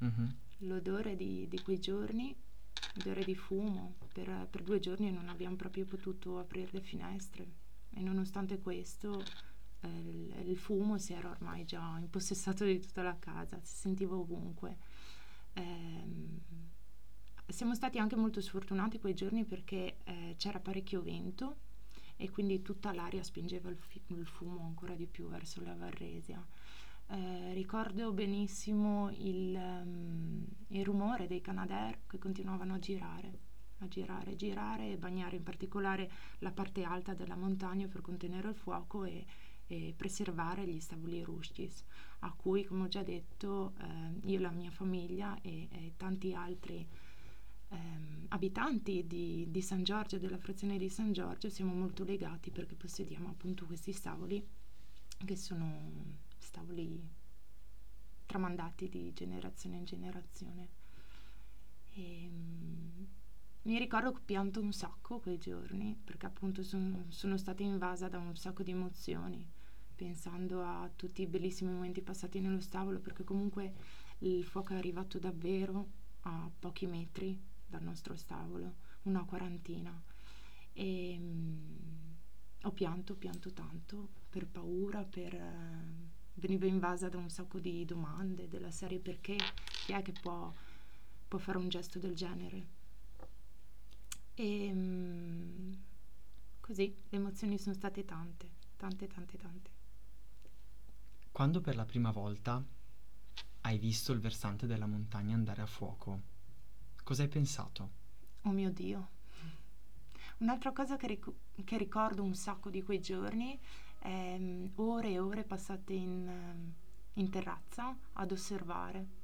Mm-hmm 0.04 0.26
l'odore 0.64 1.16
di, 1.16 1.48
di 1.48 1.62
quei 1.62 1.80
giorni, 1.80 2.36
l'odore 2.96 3.24
di 3.24 3.36
fumo. 3.36 3.96
Per, 4.12 4.48
per, 4.50 4.64
due 4.64 4.80
giorni 4.80 5.12
non 5.12 5.30
abbiamo 5.30 5.56
proprio 5.56 5.86
potuto 5.86 6.40
aprire 6.40 6.70
le 6.72 6.82
finestre 6.82 7.48
e 7.90 8.02
nonostante 8.02 8.60
questo 8.60 9.24
eh, 9.84 10.42
il, 10.46 10.58
fumo 10.58 10.98
si 10.98 11.14
era 11.14 11.30
ormai 11.30 11.66
già 11.66 11.98
impossessato 12.00 12.64
di 12.64 12.80
tutta 12.80 13.04
la 13.04 13.18
casa, 13.20 13.60
si 13.62 13.76
sentiva 13.76 14.16
ovunque. 14.16 14.78
Eh, 15.54 16.04
siamo 17.48 17.76
stati 17.76 18.00
anche 18.00 18.16
molto 18.16 18.42
sfortunati 18.42 19.00
quei 19.00 19.14
giorni 19.14 19.44
perché 19.44 19.98
eh, 20.04 20.36
c'era 20.38 20.60
parecchio 20.60 21.02
vento 21.02 21.58
e 22.16 22.30
quindi 22.30 22.62
tutta 22.62 22.94
l'aria 22.94 23.24
spingeva 23.24 23.70
il, 23.70 23.78
fi- 23.78 24.02
il 24.08 24.26
fumo 24.26 24.64
ancora 24.66 24.96
di 24.96 25.06
più 25.06 25.28
verso 25.28 25.62
la 25.62 25.76
Varresia. 25.76 26.46
Eh, 27.08 27.54
ricordo 27.54 28.14
benissimo 28.14 29.10
il, 29.12 29.54
um, 29.54 30.46
il, 30.70 30.86
rumore 30.86 31.28
dei 31.28 31.42
Canadair 31.42 32.00
che 32.08 32.18
continuavano 32.18 32.76
a 32.76 32.80
girare, 32.80 33.40
a 33.80 33.88
girare, 33.90 34.38
girare 34.38 34.92
e 34.92 34.98
bagnare 34.98 35.36
in 35.36 35.44
particolare 35.44 36.10
la 36.40 36.52
parte 36.52 36.84
alta 36.84 37.14
della 37.14 37.36
montagna 37.36 37.88
per 37.88 38.02
contenere 38.02 38.50
il 38.50 38.56
fuoco 38.56 39.04
e, 39.04 39.26
e 39.74 39.94
preservare 39.96 40.68
gli 40.68 40.80
stabili 40.80 41.24
rustis, 41.24 41.84
a 42.20 42.32
cui, 42.32 42.64
come 42.64 42.84
ho 42.84 42.88
già 42.88 43.02
detto, 43.02 43.74
eh, 43.80 44.30
io, 44.30 44.40
la 44.40 44.52
mia 44.52 44.70
famiglia 44.70 45.40
e, 45.42 45.68
e 45.72 45.94
tanti 45.98 46.34
altri 46.36 46.88
ehm, 47.70 48.26
abitanti 48.30 49.08
di, 49.08 49.48
di, 49.50 49.62
San 49.62 49.84
Giorgio, 49.84 50.20
della 50.20 50.38
frazione 50.38 50.78
di 50.78 50.90
San 50.90 51.12
Giorgio, 51.12 51.50
siamo 51.50 51.74
molto 51.74 52.04
legati 52.04 52.52
perché 52.52 52.76
possediamo 52.76 53.30
appunto 53.30 53.66
questi 53.66 53.92
stavoli 53.92 54.46
che 55.26 55.36
sono 55.36 56.22
stavoli 56.38 57.02
tramandati 58.28 58.90
di 58.90 59.12
generazione 59.14 59.78
in 59.78 59.86
generazione. 59.86 60.70
E, 61.94 62.28
um, 62.30 63.08
mi 63.64 63.78
ricordo 63.80 64.12
che 64.12 64.18
ho 64.18 64.24
pianto 64.24 64.62
un 64.62 64.72
sacco 64.72 65.20
quei 65.20 65.40
giorni 65.40 65.98
perché 66.04 66.28
appunto 66.28 66.62
son, 66.62 67.06
sono 67.08 67.38
stata 67.38 67.64
invasa 67.64 68.08
da 68.08 68.20
un 68.20 68.36
sacco 68.36 68.62
di 68.62 68.72
emozioni 68.72 69.62
pensando 69.96 70.62
a 70.64 70.90
tutti 70.96 71.22
i 71.22 71.28
bellissimi 71.28 71.72
momenti 71.72 72.02
passati 72.02 72.40
nello 72.40 72.60
stavolo 72.60 73.00
perché 73.00 73.24
comunque 73.24 73.74
il 74.20 74.44
fuoco 74.44 74.74
è 74.74 74.78
arrivato 74.78 75.20
davvero 75.20 75.88
a 76.22 76.50
pochi 76.60 76.86
metri 76.86 77.40
dal 77.66 77.84
nostro 77.84 78.16
stavolo, 78.16 78.76
una 79.04 79.24
quarantina. 79.26 80.02
E 80.74 81.16
um, 81.20 82.16
ho 82.62 82.72
pianto, 82.72 83.16
pianto 83.16 83.52
tanto 83.52 84.10
per 84.30 84.48
paura, 84.48 85.04
per... 85.04 85.34
Uh, 85.34 86.22
veniva 86.36 86.66
invasa 86.66 87.10
da 87.10 87.18
un 87.18 87.30
sacco 87.30 87.60
di 87.60 87.86
domande 87.86 88.48
della 88.48 88.72
serie 88.72 89.00
perché 89.00 89.38
chi 89.86 89.94
è 89.94 90.02
che 90.02 90.14
può, 90.14 90.52
può 91.28 91.38
fare 91.38 91.58
un 91.58 91.70
gesto 91.70 92.00
del 92.00 92.16
genere. 92.16 92.82
E 94.34 94.72
um, 94.72 95.78
così 96.60 96.96
le 97.10 97.18
emozioni 97.18 97.58
sono 97.60 97.76
state 97.76 98.04
tante, 98.06 98.50
tante, 98.78 99.08
tante, 99.08 99.38
tante. 99.38 99.73
Quando 101.34 101.62
per 101.62 101.76
la 101.76 101.84
prima 101.84 102.12
volta 102.12 102.64
hai 103.62 103.80
visto 103.80 104.12
il 104.12 104.20
versante 104.20 104.68
della 104.68 104.86
montagna 104.86 105.34
andare 105.34 105.64
a 105.64 105.66
fuoco, 105.66 106.22
cosa 107.04 107.24
hai 107.24 107.28
pensato? 107.28 107.90
Oh 108.44 108.52
mio 108.52 108.70
Dio. 108.70 109.10
Un'altra 110.38 110.72
cosa 110.72 110.96
che, 110.96 111.08
ric- 111.08 111.32
che, 111.64 111.78
ricordo 111.80 112.22
un 112.22 112.36
sacco 112.36 112.70
di 112.70 112.84
quei 112.84 113.02
giorni 113.02 113.60
è 113.98 114.36
um, 114.38 114.74
ore 114.76 115.10
e 115.10 115.20
ore 115.20 115.44
passate 115.44 115.94
in, 115.94 116.72
in 117.14 117.30
terrazza 117.32 117.98
ad 118.14 118.32
osservare 118.32 119.22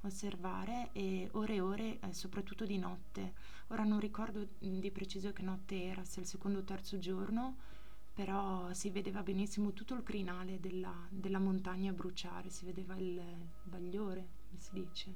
osservare 0.00 0.90
e 0.92 1.28
ore 1.32 1.54
e 1.54 1.60
ore, 1.60 1.98
eh, 2.00 2.12
soprattutto 2.12 2.64
di 2.64 2.78
notte. 2.78 3.34
Ora 3.68 3.84
non 3.84 4.00
ricordo 4.00 4.48
di 4.58 4.90
preciso 4.90 5.32
che 5.32 5.42
notte 5.42 5.82
era, 5.82 6.04
se 6.04 6.20
il 6.20 6.26
secondo 6.26 6.58
o 6.60 6.62
terzo 6.62 6.98
giorno, 6.98 7.56
però 8.14 8.72
si 8.72 8.90
vedeva 8.90 9.24
benissimo 9.24 9.72
tutto 9.72 9.94
il 9.94 10.04
crinale 10.04 10.60
della, 10.60 10.94
della 11.10 11.40
montagna 11.40 11.92
bruciare, 11.92 12.48
si 12.48 12.64
vedeva 12.64 12.94
il 12.96 13.20
bagliore, 13.64 14.28
come 14.46 14.60
si 14.60 14.70
dice, 14.72 15.14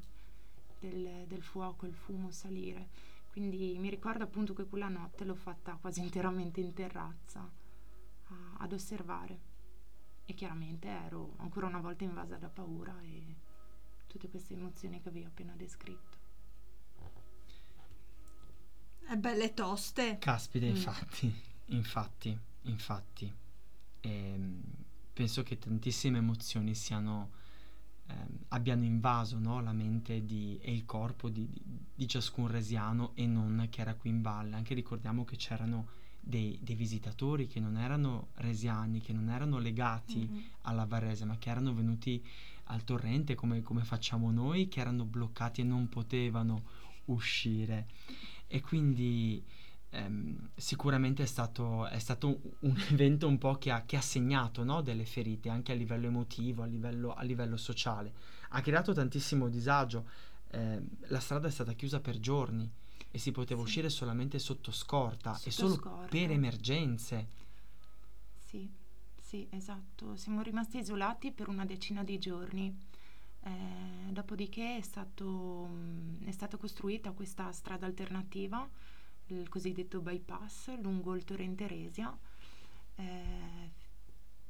del, 0.80 1.24
del 1.28 1.42
fuoco, 1.42 1.86
il 1.86 1.94
fumo 1.94 2.32
salire. 2.32 2.88
Quindi 3.30 3.76
mi 3.78 3.88
ricordo 3.88 4.24
appunto 4.24 4.52
che 4.52 4.66
quella 4.66 4.88
notte 4.88 5.24
l'ho 5.24 5.36
fatta 5.36 5.78
quasi 5.80 6.00
interamente 6.00 6.60
in 6.60 6.74
terrazza 6.74 7.40
a, 7.40 8.34
ad 8.58 8.72
osservare 8.72 9.46
e 10.24 10.34
chiaramente 10.34 10.88
ero 10.88 11.34
ancora 11.36 11.68
una 11.68 11.80
volta 11.80 12.02
invasa 12.02 12.36
da 12.36 12.48
paura 12.48 13.00
e 13.02 13.36
tutte 14.08 14.28
queste 14.28 14.54
emozioni 14.54 15.00
che 15.00 15.10
vi 15.10 15.22
ho 15.22 15.28
appena 15.28 15.54
descritto. 15.54 16.16
E 19.08 19.16
belle 19.16 19.54
toste. 19.54 20.18
Caspita, 20.18 20.66
mm. 20.66 20.68
infatti, 20.68 21.42
infatti, 21.66 22.38
infatti. 22.62 23.32
Ehm, 24.00 24.62
penso 25.12 25.42
che 25.42 25.58
tantissime 25.58 26.18
emozioni 26.18 26.74
siano, 26.74 27.30
ehm, 28.06 28.38
abbiano 28.48 28.84
invaso 28.84 29.38
no, 29.38 29.60
la 29.60 29.72
mente 29.72 30.24
di, 30.24 30.58
e 30.60 30.72
il 30.72 30.84
corpo 30.84 31.28
di, 31.28 31.48
di, 31.50 31.62
di, 31.94 32.08
ciascun 32.08 32.46
resiano 32.46 33.12
e 33.14 33.26
non 33.26 33.66
che 33.70 33.80
era 33.80 33.94
qui 33.94 34.10
in 34.10 34.22
valle. 34.22 34.54
Anche 34.54 34.74
ricordiamo 34.74 35.24
che 35.24 35.36
c'erano 35.36 35.88
dei, 36.20 36.58
dei 36.62 36.74
visitatori 36.74 37.46
che 37.46 37.58
non 37.58 37.76
erano 37.76 38.28
resiani, 38.34 39.00
che 39.00 39.12
non 39.12 39.28
erano 39.28 39.58
legati 39.58 40.18
mm-hmm. 40.18 40.42
alla 40.62 40.84
Varese, 40.84 41.24
ma 41.24 41.36
che 41.38 41.50
erano 41.50 41.74
venuti 41.74 42.24
al 42.64 42.84
torrente 42.84 43.34
come, 43.34 43.62
come 43.62 43.82
facciamo 43.82 44.30
noi, 44.30 44.68
che 44.68 44.80
erano 44.80 45.04
bloccati 45.04 45.62
e 45.62 45.64
non 45.64 45.88
potevano 45.88 46.62
uscire. 47.06 47.88
E 48.46 48.60
quindi 48.60 49.42
ehm, 49.90 50.50
sicuramente 50.54 51.22
è 51.22 51.26
stato, 51.26 51.86
è 51.86 51.98
stato, 51.98 52.40
un 52.60 52.76
evento 52.90 53.26
un 53.26 53.38
po' 53.38 53.56
che 53.56 53.70
ha, 53.70 53.82
che 53.84 53.96
ha 53.96 54.00
segnato 54.00 54.64
no? 54.64 54.82
delle 54.82 55.04
ferite 55.04 55.48
anche 55.48 55.72
a 55.72 55.74
livello 55.74 56.06
emotivo, 56.06 56.62
a 56.62 56.66
livello, 56.66 57.14
a 57.14 57.22
livello 57.22 57.56
sociale. 57.56 58.12
Ha 58.50 58.60
creato 58.60 58.92
tantissimo 58.92 59.48
disagio. 59.48 60.08
Eh, 60.50 60.80
la 61.08 61.20
strada 61.20 61.48
è 61.48 61.50
stata 61.50 61.72
chiusa 61.72 62.00
per 62.00 62.18
giorni 62.18 62.70
e 63.10 63.18
si 63.18 63.32
poteva 63.32 63.60
sì. 63.60 63.66
uscire 63.66 63.90
solamente 63.90 64.38
sotto 64.38 64.70
scorta 64.70 65.34
sotto 65.34 65.48
e 65.48 65.52
solo 65.52 65.74
scorta. 65.74 66.08
per 66.08 66.30
emergenze. 66.30 67.26
Sì. 68.38 68.86
Sì, 69.28 69.46
esatto, 69.50 70.16
siamo 70.16 70.40
rimasti 70.40 70.78
isolati 70.78 71.32
per 71.32 71.48
una 71.48 71.66
decina 71.66 72.02
di 72.02 72.18
giorni. 72.18 72.74
Eh, 73.42 74.10
dopodiché 74.10 74.78
è, 74.78 74.80
stato, 74.80 75.68
mm, 75.70 76.24
è, 76.24 76.30
stata 76.30 76.56
costruita 76.56 77.10
questa 77.10 77.52
strada 77.52 77.84
alternativa, 77.84 78.66
il 79.28 79.48
cosiddetto 79.48 80.00
bypass, 80.00 80.78
lungo 80.80 81.14
il 81.14 81.24
torrente 81.24 81.66
Resia, 81.66 82.16
eh, 82.96 83.72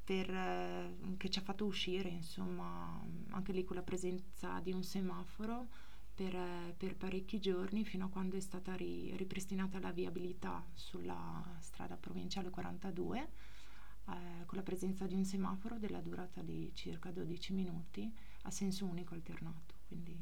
per, 0.05 0.31
eh, 0.31 0.97
che 1.17 1.29
ci 1.29 1.39
ha 1.39 1.43
fatto 1.43 1.65
uscire, 1.65 2.09
insomma, 2.09 3.01
anche 3.31 3.53
lì 3.53 3.65
con 3.65 3.77
la 3.77 3.83
presenza 3.83 4.61
di 4.61 4.73
un 4.73 4.83
semaforo 4.83 5.69
per, 6.15 6.35
eh, 6.35 6.75
per 6.77 6.97
parecchi 6.97 7.39
giorni, 7.41 7.85
fino 7.85 8.07
a 8.07 8.09
quando 8.09 8.37
è 8.37 8.41
stata 8.41 8.75
ri, 8.75 9.15
ripristinata 9.17 9.79
la 9.79 9.93
viabilità 9.93 10.65
sulla 10.73 11.45
strada 11.61 11.97
provinciale 11.97 12.51
42 12.51 13.19
eh, 14.09 14.45
con 14.47 14.57
la 14.57 14.65
presenza 14.65 15.07
di 15.07 15.15
un 15.15 15.25
semaforo 15.25 15.79
della 15.79 16.01
durata 16.01 16.41
di 16.41 16.71
circa 16.75 17.11
12 17.11 17.53
minuti 17.53 18.11
a 18.43 18.51
senso 18.51 18.87
unico 18.87 19.15
alternato. 19.15 19.75
Quindi 19.87 20.17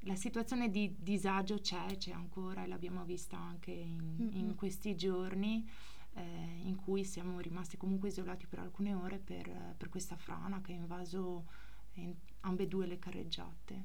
la 0.00 0.14
situazione 0.14 0.70
di 0.70 0.94
disagio 0.98 1.58
c'è, 1.58 1.96
c'è 1.96 2.12
ancora 2.12 2.64
e 2.64 2.66
l'abbiamo 2.66 3.04
vista 3.04 3.38
anche 3.38 3.72
in, 3.72 4.16
mm-hmm. 4.20 4.36
in 4.36 4.54
questi 4.54 4.94
giorni 4.94 5.68
eh, 6.14 6.60
in 6.64 6.76
cui 6.76 7.04
siamo 7.04 7.40
rimasti 7.40 7.76
comunque 7.76 8.08
isolati 8.08 8.46
per 8.46 8.60
alcune 8.60 8.94
ore 8.94 9.18
per, 9.18 9.74
per 9.76 9.88
questa 9.88 10.16
frana 10.16 10.60
che 10.60 10.72
ha 10.72 10.76
invaso 10.76 11.46
in 11.94 12.14
ambedue 12.40 12.86
le 12.86 12.98
carreggiate. 12.98 13.84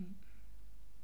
Mm. 0.00 0.12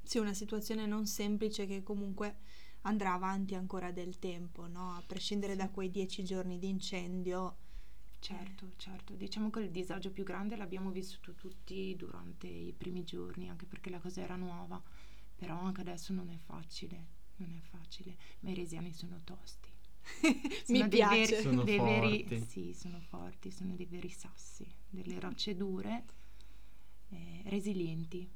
Sì, 0.03 0.19
una 0.19 0.35
situazione 0.35 0.87
non 0.87 1.07
semplice 1.07 1.67
che 1.67 1.83
comunque 1.83 2.37
andrà 2.83 3.15
avanti 3.15 3.55
ancora 3.55 3.91
del 3.91 4.19
tempo, 4.19 4.67
no? 4.67 4.95
A 4.95 5.03
prescindere 5.05 5.53
sì. 5.53 5.59
da 5.59 5.71
quei 5.71 5.91
dieci 5.91 6.25
giorni 6.25 6.59
di 6.59 6.69
incendio. 6.69 7.57
Certo, 8.19 8.73
certo. 8.77 9.15
Diciamo 9.15 9.51
che 9.51 9.61
il 9.61 9.71
disagio 9.71 10.11
più 10.11 10.25
grande 10.25 10.57
l'abbiamo 10.57 10.91
vissuto 10.91 11.35
tutti 11.35 11.95
durante 11.97 12.47
i 12.47 12.73
primi 12.73 13.05
giorni, 13.05 13.49
anche 13.49 13.67
perché 13.67 13.91
la 13.91 14.01
cosa 14.01 14.23
era 14.23 14.37
nuova. 14.37 14.83
Però 15.37 15.61
anche 15.61 15.83
adesso 15.83 16.13
non 16.13 16.31
è 16.31 16.37
facile, 16.39 17.07
non 17.37 17.53
è 17.55 17.61
facile. 17.61 18.17
Ma 18.41 18.51
i 18.51 18.55
resiani 18.55 18.93
sono 18.93 19.21
tosti. 19.23 19.69
sono 20.65 20.85
Mi 20.85 20.89
piace. 20.89 21.17
Veri, 21.17 21.43
sono 21.43 21.63
dei 21.63 21.77
forti. 21.77 22.23
Veri, 22.25 22.41
sì, 22.41 22.73
sono 22.75 23.01
forti, 23.01 23.51
sono 23.51 23.75
dei 23.75 23.87
veri 23.87 24.09
sassi, 24.09 24.67
delle 24.89 25.21
rocce 25.21 25.57
dure, 25.57 26.05
eh, 27.11 27.43
resilienti. 27.45 28.29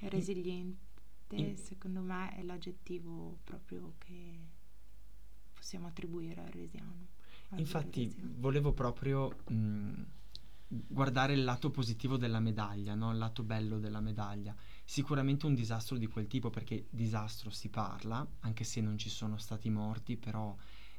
Resilienti 0.00 0.90
in... 1.30 1.56
secondo 1.56 2.00
me 2.00 2.34
è 2.34 2.42
l'aggettivo 2.42 3.38
proprio 3.44 3.94
che 3.98 4.48
possiamo 5.52 5.86
attribuire 5.86 6.40
al 6.40 6.50
resiano. 6.50 7.08
Infatti 7.56 8.14
volevo 8.38 8.72
proprio 8.72 9.36
mh, 9.48 10.02
guardare 10.68 11.34
il 11.34 11.44
lato 11.44 11.70
positivo 11.70 12.16
della 12.16 12.40
medaglia, 12.40 12.94
no? 12.94 13.10
il 13.12 13.18
lato 13.18 13.42
bello 13.42 13.78
della 13.78 14.00
medaglia. 14.00 14.54
Sicuramente 14.84 15.46
un 15.46 15.54
disastro 15.54 15.96
di 15.96 16.06
quel 16.06 16.26
tipo, 16.26 16.50
perché 16.50 16.86
disastro 16.90 17.50
si 17.50 17.68
parla, 17.68 18.26
anche 18.40 18.64
se 18.64 18.80
non 18.80 18.96
ci 18.96 19.10
sono 19.10 19.36
stati 19.36 19.68
morti, 19.70 20.16
però 20.16 20.54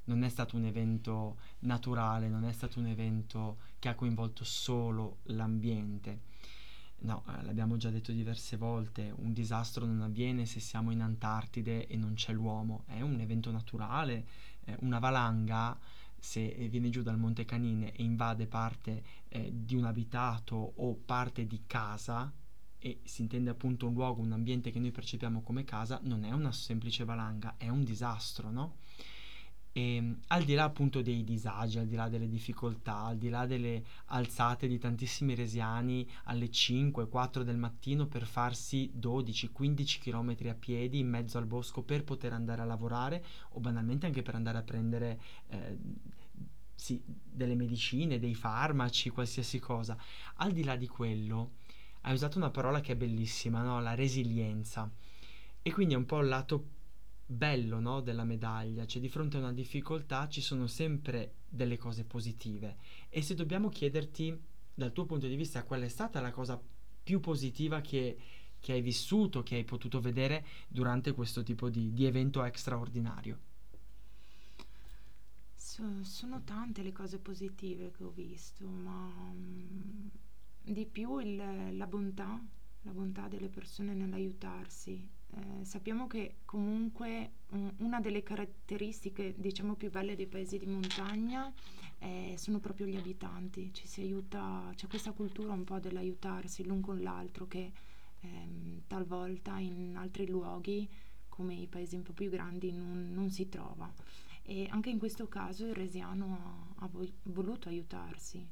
non 0.05 0.23
è 0.23 0.29
stato 0.29 0.57
un 0.57 0.65
evento 0.65 1.37
naturale, 1.59 2.29
non 2.29 2.43
è 2.43 2.51
stato 2.51 2.79
un 2.79 2.87
evento 2.87 3.57
che 3.79 3.89
ha 3.89 3.95
coinvolto 3.95 4.43
solo 4.43 5.19
l'ambiente 5.23 6.31
No, 7.03 7.23
eh, 7.27 7.43
l'abbiamo 7.43 7.75
già 7.75 7.89
detto 7.89 8.13
diverse 8.13 8.55
volte, 8.55 9.13
un 9.17 9.33
disastro 9.33 9.85
non 9.85 10.01
avviene 10.01 10.45
se 10.45 10.61
siamo 10.61 10.91
in 10.91 11.01
Antartide 11.01 11.87
e 11.87 11.97
non 11.97 12.13
c'è 12.13 12.31
l'uomo, 12.31 12.83
è 12.87 13.01
un 13.01 13.19
evento 13.19 13.51
naturale, 13.51 14.25
eh, 14.63 14.77
una 14.81 14.99
valanga 14.99 15.77
se 16.23 16.47
viene 16.69 16.89
giù 16.89 17.01
dal 17.01 17.17
Monte 17.17 17.43
Canine 17.43 17.91
e 17.91 18.01
invade 18.01 18.47
parte 18.47 19.03
eh, 19.27 19.51
di 19.53 19.75
un 19.75 19.83
abitato 19.83 20.55
o 20.55 20.95
parte 20.95 21.45
di 21.45 21.63
casa, 21.67 22.31
e 22.79 23.01
si 23.03 23.23
intende 23.23 23.49
appunto 23.49 23.87
un 23.87 23.93
luogo, 23.93 24.21
un 24.21 24.31
ambiente 24.31 24.71
che 24.71 24.79
noi 24.79 24.91
percepiamo 24.91 25.41
come 25.41 25.65
casa, 25.65 25.99
non 26.03 26.23
è 26.23 26.31
una 26.31 26.53
semplice 26.53 27.03
valanga, 27.03 27.55
è 27.57 27.67
un 27.67 27.83
disastro, 27.83 28.51
no? 28.51 28.77
E 29.75 29.95
ehm, 29.95 30.19
al 30.27 30.43
di 30.43 30.53
là 30.53 30.65
appunto 30.65 31.01
dei 31.01 31.23
disagi, 31.23 31.79
al 31.79 31.87
di 31.87 31.95
là 31.95 32.07
delle 32.07 32.29
difficoltà, 32.29 33.05
al 33.05 33.17
di 33.17 33.29
là 33.29 33.47
delle 33.47 33.83
alzate 34.05 34.67
di 34.67 34.77
tantissimi 34.77 35.33
resiani 35.33 36.07
alle 36.25 36.49
5, 36.49 37.07
4 37.07 37.43
del 37.43 37.57
mattino 37.57 38.05
per 38.05 38.25
farsi 38.25 38.91
12, 38.93 39.51
15 39.51 39.99
km 39.99 40.35
a 40.47 40.53
piedi 40.53 40.99
in 40.99 41.09
mezzo 41.09 41.39
al 41.39 41.47
bosco 41.47 41.81
per 41.81 42.03
poter 42.03 42.33
andare 42.33 42.61
a 42.61 42.65
lavorare 42.65 43.25
o 43.49 43.59
banalmente 43.59 44.05
anche 44.05 44.21
per 44.21 44.35
andare 44.35 44.59
a 44.59 44.63
prendere 44.63 45.19
eh, 45.47 45.77
sì, 46.75 47.01
delle 47.05 47.55
medicine, 47.55 48.19
dei 48.19 48.35
farmaci, 48.35 49.09
qualsiasi 49.09 49.57
cosa. 49.57 49.97
Al 50.35 50.51
di 50.51 50.63
là 50.63 50.75
di 50.75 50.87
quello, 50.87 51.53
hai 52.01 52.13
usato 52.13 52.37
una 52.37 52.51
parola 52.51 52.79
che 52.79 52.91
è 52.91 52.95
bellissima, 52.95 53.63
no? 53.63 53.81
la 53.81 53.95
resilienza. 53.95 54.87
E 55.61 55.71
quindi 55.71 55.95
è 55.95 55.97
un 55.97 56.05
po' 56.05 56.19
il 56.19 56.27
lato 56.27 56.65
bello 57.25 57.79
no, 57.79 58.01
della 58.01 58.23
medaglia, 58.23 58.85
cioè 58.85 59.01
di 59.01 59.09
fronte 59.09 59.37
a 59.37 59.39
una 59.39 59.53
difficoltà 59.53 60.27
ci 60.27 60.41
sono 60.41 60.67
sempre 60.67 61.35
delle 61.49 61.77
cose 61.77 62.03
positive. 62.03 62.77
E 63.09 63.21
se 63.21 63.35
dobbiamo 63.35 63.69
chiederti 63.69 64.37
dal 64.73 64.91
tuo 64.91 65.05
punto 65.05 65.27
di 65.27 65.35
vista 65.35 65.63
qual 65.63 65.81
è 65.81 65.87
stata 65.87 66.19
la 66.19 66.31
cosa 66.31 66.61
più 67.03 67.19
positiva 67.19 67.81
che, 67.81 68.17
che 68.59 68.73
hai 68.73 68.81
vissuto, 68.81 69.43
che 69.43 69.55
hai 69.55 69.63
potuto 69.63 69.99
vedere 69.99 70.45
durante 70.67 71.13
questo 71.13 71.43
tipo 71.43 71.69
di, 71.69 71.93
di 71.93 72.05
evento 72.05 72.47
straordinario. 72.53 73.51
So, 75.55 76.03
sono 76.03 76.43
tante 76.43 76.83
le 76.83 76.91
cose 76.91 77.17
positive 77.17 77.91
che 77.91 78.03
ho 78.03 78.11
visto, 78.11 78.65
ma 78.67 79.11
um, 79.31 80.09
di 80.61 80.85
più 80.85 81.17
il, 81.19 81.75
la 81.75 81.87
bontà, 81.87 82.39
la 82.81 82.91
bontà 82.91 83.27
delle 83.27 83.49
persone 83.49 83.93
nell'aiutarsi, 83.93 85.09
eh, 85.35 85.65
sappiamo 85.65 86.07
che 86.07 86.37
comunque 86.45 87.31
um, 87.49 87.73
una 87.79 87.99
delle 87.99 88.23
caratteristiche 88.23 89.33
diciamo 89.37 89.75
più 89.75 89.89
belle 89.89 90.15
dei 90.15 90.27
paesi 90.27 90.57
di 90.57 90.65
montagna 90.67 91.51
eh, 91.99 92.35
sono 92.37 92.59
proprio 92.59 92.85
gli 92.85 92.97
abitanti, 92.97 93.71
ci 93.73 93.87
si 93.87 94.01
aiuta, 94.01 94.71
c'è 94.75 94.87
questa 94.87 95.11
cultura 95.11 95.53
un 95.53 95.63
po' 95.63 95.79
dell'aiutarsi 95.79 96.65
l'un 96.65 96.81
con 96.81 97.01
l'altro 97.01 97.47
che 97.47 97.71
ehm, 98.19 98.81
talvolta 98.87 99.57
in 99.59 99.95
altri 99.95 100.27
luoghi 100.27 100.87
come 101.29 101.55
i 101.55 101.67
paesi 101.67 101.95
un 101.95 102.03
po' 102.03 102.13
più 102.13 102.29
grandi 102.29 102.71
non, 102.71 103.11
non 103.11 103.31
si 103.31 103.49
trova. 103.49 103.91
E 104.43 104.67
anche 104.69 104.89
in 104.89 104.99
questo 104.99 105.27
caso 105.27 105.65
il 105.65 105.73
Resiano 105.73 106.75
ha, 106.77 106.83
ha 106.85 106.89
voluto 107.23 107.69
aiutarsi. 107.69 108.45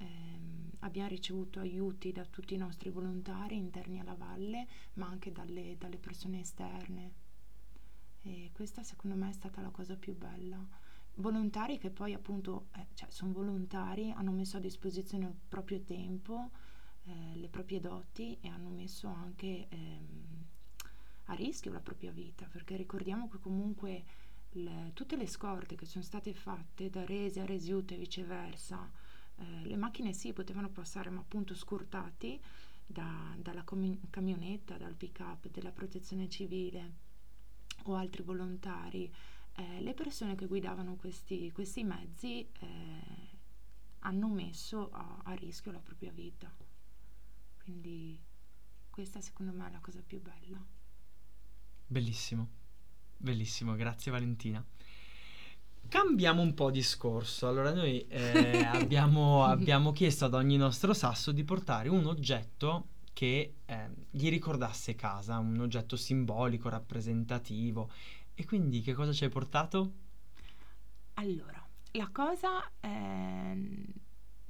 Eh, 0.00 0.38
abbiamo 0.80 1.08
ricevuto 1.08 1.60
aiuti 1.60 2.10
da 2.10 2.24
tutti 2.24 2.54
i 2.54 2.58
nostri 2.58 2.90
volontari 2.90 3.56
interni 3.56 4.00
alla 4.00 4.14
valle, 4.14 4.66
ma 4.94 5.06
anche 5.06 5.30
dalle, 5.30 5.76
dalle 5.78 5.98
persone 5.98 6.40
esterne. 6.40 7.12
E 8.22 8.50
questa 8.52 8.82
secondo 8.82 9.16
me 9.16 9.28
è 9.30 9.32
stata 9.32 9.60
la 9.60 9.70
cosa 9.70 9.96
più 9.96 10.16
bella. 10.16 10.58
Volontari 11.16 11.78
che 11.78 11.90
poi 11.90 12.14
appunto, 12.14 12.68
eh, 12.76 12.86
cioè 12.94 13.10
sono 13.10 13.32
volontari, 13.32 14.10
hanno 14.10 14.32
messo 14.32 14.56
a 14.56 14.60
disposizione 14.60 15.26
il 15.26 15.34
proprio 15.48 15.80
tempo, 15.80 16.50
eh, 17.04 17.36
le 17.36 17.48
proprie 17.48 17.80
doti 17.80 18.38
e 18.40 18.48
hanno 18.48 18.68
messo 18.70 19.08
anche 19.08 19.66
ehm, 19.68 20.44
a 21.26 21.34
rischio 21.34 21.72
la 21.72 21.80
propria 21.80 22.10
vita, 22.10 22.46
perché 22.50 22.76
ricordiamo 22.76 23.28
che 23.28 23.38
comunque 23.38 24.04
le, 24.52 24.90
tutte 24.94 25.16
le 25.16 25.26
scorte 25.26 25.76
che 25.76 25.86
sono 25.86 26.04
state 26.04 26.32
fatte 26.34 26.90
da 26.90 27.04
Resi 27.04 27.40
a 27.40 27.44
Resiute 27.44 27.94
e 27.94 27.98
viceversa, 27.98 28.90
eh, 29.40 29.66
le 29.66 29.76
macchine 29.76 30.12
sì 30.12 30.32
potevano 30.32 30.68
passare 30.68 31.10
ma 31.10 31.20
appunto 31.20 31.54
scurtati 31.54 32.40
da, 32.86 33.34
dalla 33.38 33.62
com- 33.62 33.98
camionetta, 34.10 34.76
dal 34.76 34.94
pick 34.94 35.20
up, 35.20 35.48
della 35.48 35.70
protezione 35.70 36.28
civile 36.28 37.08
o 37.84 37.94
altri 37.94 38.22
volontari, 38.22 39.12
eh, 39.54 39.80
le 39.80 39.94
persone 39.94 40.34
che 40.34 40.46
guidavano 40.46 40.96
questi, 40.96 41.50
questi 41.52 41.84
mezzi 41.84 42.46
eh, 42.60 43.38
hanno 44.00 44.28
messo 44.28 44.90
a, 44.90 45.20
a 45.24 45.32
rischio 45.34 45.72
la 45.72 45.80
propria 45.80 46.12
vita. 46.12 46.52
Quindi 47.62 48.18
questa 48.90 49.20
secondo 49.20 49.52
me 49.52 49.68
è 49.68 49.70
la 49.70 49.80
cosa 49.80 50.02
più 50.02 50.20
bella. 50.20 50.62
Bellissimo, 51.86 52.48
bellissimo, 53.16 53.74
grazie 53.74 54.12
Valentina. 54.12 54.64
Cambiamo 55.90 56.40
un 56.40 56.54
po' 56.54 56.70
discorso. 56.70 57.48
Allora, 57.48 57.74
noi 57.74 58.06
eh, 58.06 58.62
abbiamo, 58.72 59.42
abbiamo, 59.42 59.90
chiesto 59.90 60.24
ad 60.24 60.34
ogni 60.34 60.56
nostro 60.56 60.94
sasso 60.94 61.32
di 61.32 61.42
portare 61.42 61.88
un 61.88 62.06
oggetto 62.06 62.86
che 63.12 63.54
eh, 63.66 63.90
gli 64.08 64.30
ricordasse 64.30 64.94
casa, 64.94 65.36
un 65.38 65.58
oggetto 65.58 65.96
simbolico, 65.96 66.68
rappresentativo. 66.68 67.90
E 68.36 68.44
quindi 68.44 68.82
che 68.82 68.94
cosa 68.94 69.12
ci 69.12 69.24
hai 69.24 69.30
portato? 69.30 69.92
Allora, 71.14 71.60
la 71.90 72.08
cosa 72.12 72.70
eh, 72.78 73.84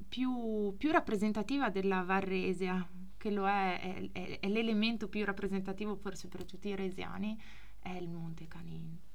più, 0.07 0.75
più, 0.77 0.91
rappresentativa 0.91 1.71
della 1.71 2.03
Varresia, 2.03 2.87
che 3.17 3.31
lo 3.31 3.49
è, 3.49 3.81
è, 3.81 4.11
è, 4.13 4.41
è, 4.41 4.47
l'elemento 4.47 5.09
più 5.09 5.25
rappresentativo 5.25 5.97
forse 5.97 6.29
per 6.29 6.45
tutti 6.45 6.69
i 6.69 6.77
resiani, 6.77 7.41
è 7.79 7.93
il 7.93 8.11
Monte 8.11 8.47
Canin 8.47 9.09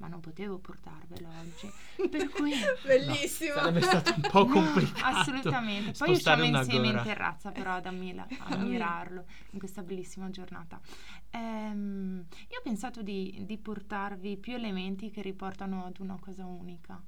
ma 0.00 0.08
non 0.08 0.20
potevo 0.20 0.58
portarvelo 0.58 1.28
oggi. 1.40 1.70
Per 2.08 2.28
cui 2.30 2.52
bellissimo. 2.84 3.54
No, 3.54 3.60
sarebbe 3.60 3.82
stato 3.82 4.14
un 4.16 4.28
po' 4.30 4.46
complicato. 4.46 5.18
Assolutamente. 5.18 5.92
Poi 5.92 6.10
usciamo 6.10 6.42
insieme 6.42 6.86
gora. 6.86 6.98
in 6.98 7.04
terrazza 7.04 7.50
però 7.52 7.74
ad 7.74 7.86
ammira- 7.86 8.26
ammirarlo 8.48 9.24
in 9.50 9.58
questa 9.58 9.82
bellissima 9.82 10.30
giornata. 10.30 10.80
Ehm, 11.30 12.24
io 12.48 12.58
ho 12.58 12.62
pensato 12.62 13.02
di, 13.02 13.44
di 13.46 13.58
portarvi 13.58 14.38
più 14.38 14.54
elementi 14.54 15.10
che 15.10 15.20
riportano 15.20 15.84
ad 15.84 15.98
una 15.98 16.16
cosa 16.18 16.46
unica. 16.46 17.00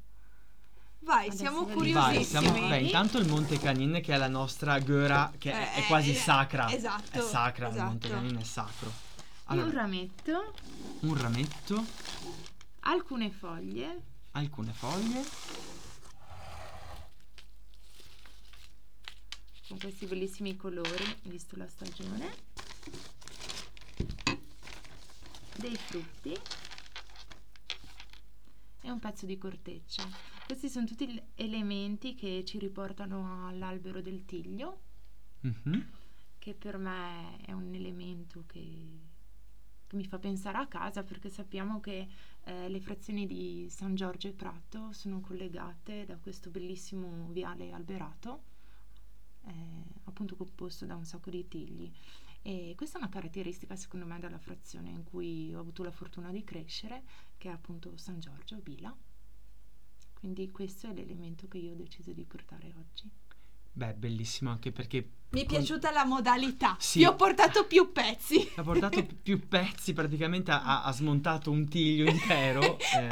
Vai, 1.01 1.27
Adesso 1.27 1.39
siamo 1.39 1.65
curiosissimi. 1.65 2.15
Vai, 2.15 2.25
siamo, 2.25 2.69
beh, 2.69 2.79
intanto 2.79 3.19
il 3.19 3.27
Monte 3.27 3.59
Canin 3.59 4.01
che 4.03 4.15
è 4.15 4.19
la 4.19 4.29
nostra 4.29 4.79
gora 4.79 5.33
che 5.37 5.51
eh, 5.51 5.73
è, 5.73 5.87
quasi 5.87 6.11
eh, 6.11 6.15
sacra. 6.15 6.71
Esatto. 6.71 7.19
È 7.19 7.23
sacra, 7.23 7.69
esatto. 7.69 7.83
il 7.83 7.85
Monte 7.85 8.09
Canin 8.09 8.37
è 8.37 8.45
sacro. 8.45 8.93
Allora, 9.47 9.67
un 9.67 9.73
rametto. 9.73 10.53
Un 11.01 11.21
rametto 11.21 11.85
alcune 12.83 13.31
foglie. 13.31 14.03
Alcune 14.33 14.73
foglie. 14.73 15.23
Con 19.69 19.79
questi 19.79 20.07
bellissimi 20.07 20.57
colori, 20.57 21.05
visto 21.23 21.57
la 21.57 21.67
stagione. 21.67 22.35
Dei 25.57 25.77
frutti. 25.77 26.37
E 28.85 28.91
un 28.91 28.99
pezzo 28.99 29.27
di 29.27 29.39
corteccia. 29.39 30.07
Questi 30.47 30.69
sono 30.69 30.87
tutti 30.87 31.23
elementi 31.37 32.15
che 32.15 32.43
ci 32.45 32.59
riportano 32.59 33.47
all'albero 33.47 34.03
del 34.03 34.25
tiglio, 34.25 34.83
mm-hmm. 35.47 35.81
che 36.39 36.55
per 36.55 36.77
me 36.79 37.41
è 37.43 37.53
un 37.53 37.73
elemento 37.75 38.45
che 38.47 39.12
mi 39.93 40.05
fa 40.05 40.19
pensare 40.19 40.59
a 40.59 40.67
casa 40.67 41.03
perché 41.03 41.29
sappiamo 41.29 41.81
che 41.81 42.09
eh, 42.45 42.69
le 42.69 42.81
frazioni 42.81 43.27
di 43.27 43.67
San 43.71 43.95
Giorgio 43.95 44.29
e 44.29 44.33
Prato 44.33 44.93
sono 44.93 45.21
collegate 45.21 46.05
da 46.07 46.17
questo 46.17 46.51
bellissimo 46.51 47.29
viale 47.31 47.73
alberato, 47.73 48.43
eh, 49.47 49.53
appunto 50.05 50.37
composto 50.37 50.87
da 50.87 50.97
un 50.97 51.05
sacco 51.05 51.31
di 51.31 51.47
tigli. 51.47 51.91
E 52.43 52.75
questa 52.77 52.99
è 52.99 53.01
una 53.03 53.11
caratteristica 53.11 53.77
secondo 53.77 54.07
me 54.07 54.19
della 54.19 54.39
frazione 54.39 54.91
in 54.91 55.05
cui 55.05 55.55
ho 55.55 55.61
avuto 55.61 55.85
la 55.85 55.93
fortuna 55.93 56.31
di 56.33 56.43
crescere, 56.43 57.03
che 57.37 57.49
è 57.49 57.53
appunto 57.53 57.97
San 57.97 58.19
Giorgio, 58.19 58.57
Bila. 58.57 58.95
Quindi 60.15 60.51
questo 60.51 60.89
è 60.89 60.93
l'elemento 60.93 61.49
che 61.49 61.59
io 61.59 61.73
ho 61.73 61.77
deciso 61.77 62.13
di 62.13 62.25
portare 62.25 62.73
oggi. 62.77 63.11
Beh, 63.73 63.95
bellissimo 63.95 64.51
anche 64.51 64.71
perché... 64.71 65.09
Mi 65.31 65.41
è 65.41 65.47
con... 65.47 65.57
piaciuta 65.57 65.91
la 65.91 66.05
modalità. 66.05 66.77
Sì. 66.79 66.99
Ti 66.99 67.07
ho 67.07 67.15
portato 67.15 67.67
più 67.67 67.91
pezzi. 67.91 68.51
Ha 68.57 68.63
portato 68.63 69.05
più 69.23 69.49
pezzi, 69.49 69.95
praticamente 69.95 70.51
ha, 70.51 70.83
ha 70.83 70.93
smontato 70.93 71.51
un 71.51 71.67
tiglio 71.69 72.09
intero. 72.11 72.77
eh, 72.79 73.09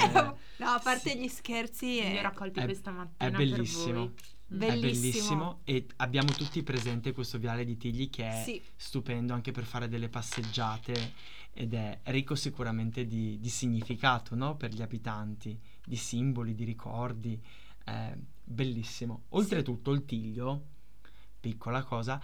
no, 0.59 0.67
a 0.67 0.81
parte 0.83 1.11
sì. 1.11 1.19
gli 1.19 1.29
scherzi... 1.29 2.03
Li 2.03 2.19
ho 2.19 2.23
raccolti 2.23 2.63
questa 2.63 2.91
mattina 2.91 3.31
È 3.31 3.31
bellissimo. 3.31 4.13
Bellissimo. 4.53 4.75
È 4.75 4.81
bellissimo 4.81 5.61
e 5.63 5.87
abbiamo 5.97 6.33
tutti 6.33 6.63
presente 6.65 7.13
questo 7.13 7.39
viale 7.39 7.65
di 7.65 7.77
Tigli 7.77 8.11
che 8.11 8.29
è 8.29 8.43
sì. 8.45 8.61
stupendo 8.75 9.33
anche 9.33 9.53
per 9.53 9.63
fare 9.63 9.89
delle 9.89 10.09
passeggiate 10.09 11.13
ed 11.53 11.73
è 11.73 12.01
ricco 12.05 12.35
sicuramente 12.35 13.07
di, 13.07 13.39
di 13.39 13.49
significato 13.49 14.35
no? 14.35 14.57
per 14.57 14.73
gli 14.73 14.83
abitanti, 14.83 15.59
di 15.85 15.97
simboli, 15.97 16.55
di 16.55 16.65
ricordi. 16.65 17.41
Eh, 17.85 18.19
bellissimo. 18.51 19.25
Oltretutto 19.31 19.93
il 19.93 20.05
tiglio, 20.05 20.67
piccola 21.41 21.83
cosa, 21.83 22.21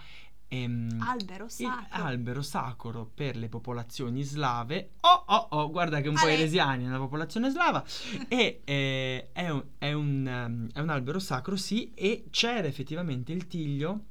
Ehm, 0.49 1.01
albero 1.01 1.49
sacro. 1.49 1.87
albero 1.89 2.41
sacro 2.41 3.05
per 3.05 3.35
le 3.35 3.49
popolazioni 3.49 4.23
slave. 4.23 4.91
Oh, 5.01 5.23
oh, 5.25 5.47
oh, 5.51 5.69
guarda 5.69 5.99
che 5.99 6.07
un 6.07 6.15
Ale. 6.15 6.25
po' 6.25 6.31
eresiani 6.31 6.85
è 6.85 6.87
una 6.87 6.99
popolazione 6.99 7.49
slava. 7.49 7.83
e 8.29 8.61
eh, 8.63 9.29
è, 9.33 9.49
un, 9.49 9.63
è, 9.77 9.91
un, 9.91 10.25
um, 10.25 10.69
è, 10.71 10.79
un, 10.79 10.89
albero 10.89 11.19
sacro, 11.19 11.57
sì, 11.57 11.93
e 11.93 12.27
c'era 12.29 12.67
effettivamente 12.67 13.33
il 13.33 13.47
tiglio 13.47 14.05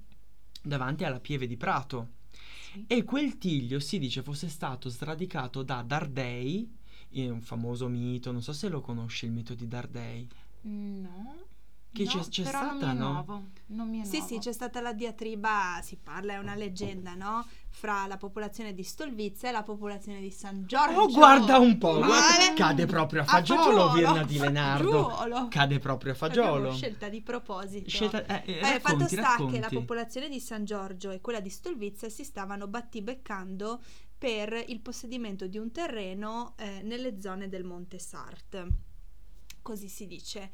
davanti 0.63 1.05
alla 1.05 1.21
pieve 1.21 1.47
di 1.47 1.57
Prato. 1.57 2.11
Sì. 2.71 2.85
E 2.87 3.05
quel 3.05 3.39
tiglio 3.39 3.81
si 3.81 3.99
dice 3.99 4.23
fosse 4.23 4.49
stato 4.49 4.91
sradicato 4.91 5.63
da 5.63 5.83
Dardei, 5.83 6.71
un 7.13 7.41
famoso 7.41 7.89
mito, 7.89 8.31
non 8.31 8.43
so 8.43 8.53
se 8.53 8.69
lo 8.69 8.83
conosci 8.83 9.25
il 9.25 9.33
mito 9.33 9.55
di 9.55 9.67
Dardei. 9.67 10.29
No. 10.63 11.55
Che 11.97 12.05
no, 12.05 12.11
c'è, 12.11 12.29
c'è 12.29 12.45
stata, 12.45 12.93
non 12.93 12.97
no? 12.99 13.13
Nuovo. 13.13 13.43
Non 13.69 13.89
mi 13.89 14.03
è 14.03 14.05
sì, 14.05 14.19
nuovo. 14.19 14.33
sì, 14.35 14.39
c'è 14.39 14.53
stata 14.53 14.83
la 14.83 14.93
diatriba, 14.93 15.81
si 15.83 15.97
parla, 15.97 16.35
è 16.35 16.37
una 16.37 16.55
leggenda, 16.55 17.15
no? 17.15 17.47
Fra 17.71 18.07
la 18.07 18.19
popolazione 18.19 18.75
di 18.75 18.83
Stolvizza 18.83 19.49
e 19.49 19.53
la 19.53 19.63
popolazione 19.63 20.21
di 20.21 20.31
San 20.31 20.67
Giorgio. 20.67 21.01
Oh, 21.01 21.09
guarda 21.09 21.59
un 21.59 21.79
po', 21.79 21.97
guarda, 21.97 22.53
cade 22.55 22.85
proprio 22.85 23.23
a 23.23 23.25
fagiolo, 23.25 23.61
a 23.61 23.89
fagiolo. 23.89 23.93
Virna 23.93 24.25
di 24.25 24.39
Lenardo. 24.39 25.09
Fagiolo. 25.09 25.49
Cade 25.49 25.79
proprio 25.79 26.13
a 26.13 26.15
fagiolo. 26.15 26.55
Abbiamo 26.55 26.73
scelta 26.77 27.09
di 27.09 27.23
proposito. 27.23 27.89
Scelta, 27.89 28.27
eh, 28.27 28.53
eh, 28.53 28.61
racconti, 28.61 28.81
fatto 28.81 29.07
sta 29.09 29.21
racconti. 29.23 29.53
che 29.55 29.61
la 29.61 29.69
popolazione 29.71 30.29
di 30.29 30.41
San 30.41 30.65
Giorgio 30.67 31.11
e 31.11 31.23
quella 31.23 31.41
di 31.41 31.51
Stolvizza 31.51 32.11
si 32.11 32.25
stavano 32.25 32.67
battibeccando 32.67 33.81
per 34.19 34.65
il 34.69 34.81
possedimento 34.81 35.47
di 35.47 35.57
un 35.57 35.73
terreno 35.73 36.55
eh, 36.59 36.83
nelle 36.83 37.21
zone 37.21 37.49
del 37.49 37.65
Monte 37.65 37.99
Sart. 37.99 38.67
Così 39.63 39.89
si 39.89 40.07
dice. 40.07 40.51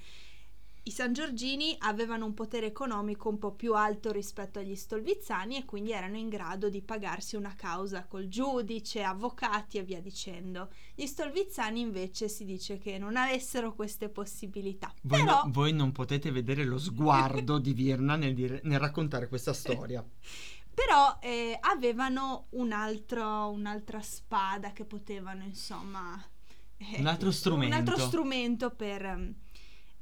I 0.84 0.90
San 0.90 1.12
Giorgini 1.12 1.76
avevano 1.78 2.26
un 2.26 2.34
potere 2.34 2.66
economico 2.66 3.28
un 3.28 3.38
po' 3.38 3.52
più 3.52 3.74
alto 3.74 4.10
rispetto 4.10 4.58
agli 4.58 4.74
Stolvizzani 4.74 5.56
e 5.56 5.64
quindi 5.64 5.92
erano 5.92 6.16
in 6.16 6.28
grado 6.28 6.68
di 6.68 6.82
pagarsi 6.82 7.36
una 7.36 7.54
causa 7.54 8.04
col 8.04 8.26
giudice, 8.26 9.04
avvocati 9.04 9.78
e 9.78 9.84
via 9.84 10.00
dicendo. 10.00 10.70
Gli 10.96 11.06
Stolvizzani 11.06 11.78
invece 11.78 12.28
si 12.28 12.44
dice 12.44 12.78
che 12.78 12.98
non 12.98 13.16
avessero 13.16 13.74
queste 13.74 14.08
possibilità. 14.08 14.92
Voi, 15.02 15.20
Però... 15.20 15.44
no, 15.44 15.50
voi 15.52 15.72
non 15.72 15.92
potete 15.92 16.32
vedere 16.32 16.64
lo 16.64 16.78
sguardo 16.78 17.58
di 17.58 17.72
Virna 17.74 18.16
nel, 18.16 18.34
dire, 18.34 18.60
nel 18.64 18.80
raccontare 18.80 19.28
questa 19.28 19.52
storia. 19.52 20.04
Però 20.74 21.16
eh, 21.20 21.56
avevano 21.60 22.46
un 22.50 22.72
altro, 22.72 23.50
un'altra 23.50 24.02
spada 24.02 24.72
che 24.72 24.84
potevano, 24.84 25.44
insomma... 25.44 26.20
Eh, 26.76 26.98
un 26.98 27.06
altro 27.06 27.30
strumento. 27.30 27.72
Un 27.72 27.80
altro 27.80 27.98
strumento 27.98 28.70
per 28.70 29.40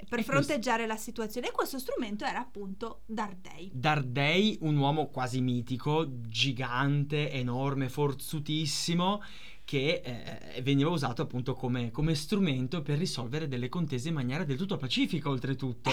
per 0.09 0.23
fronteggiare 0.23 0.87
la 0.87 0.97
situazione. 0.97 1.49
E 1.49 1.53
questo 1.53 1.79
strumento 1.79 2.25
era 2.25 2.41
appunto 2.41 3.03
Dardei. 3.07 3.71
Dardei, 3.73 4.59
un 4.63 4.77
uomo 4.77 5.09
quasi 5.09 5.41
mitico, 5.41 6.07
gigante, 6.29 7.31
enorme, 7.31 7.89
forzutissimo, 7.89 9.23
che 9.65 10.03
eh, 10.05 10.63
veniva 10.63 10.91
usato 10.91 11.23
appunto 11.23 11.55
come, 11.55 11.93
come, 11.93 12.15
strumento 12.17 12.83
per 12.83 12.99
risolvere 12.99 13.47
delle 13.47 13.69
contese 13.69 14.09
in 14.09 14.15
maniera 14.15 14.43
del 14.43 14.57
tutto 14.57 14.77
pacifica 14.77 15.29
oltretutto. 15.29 15.91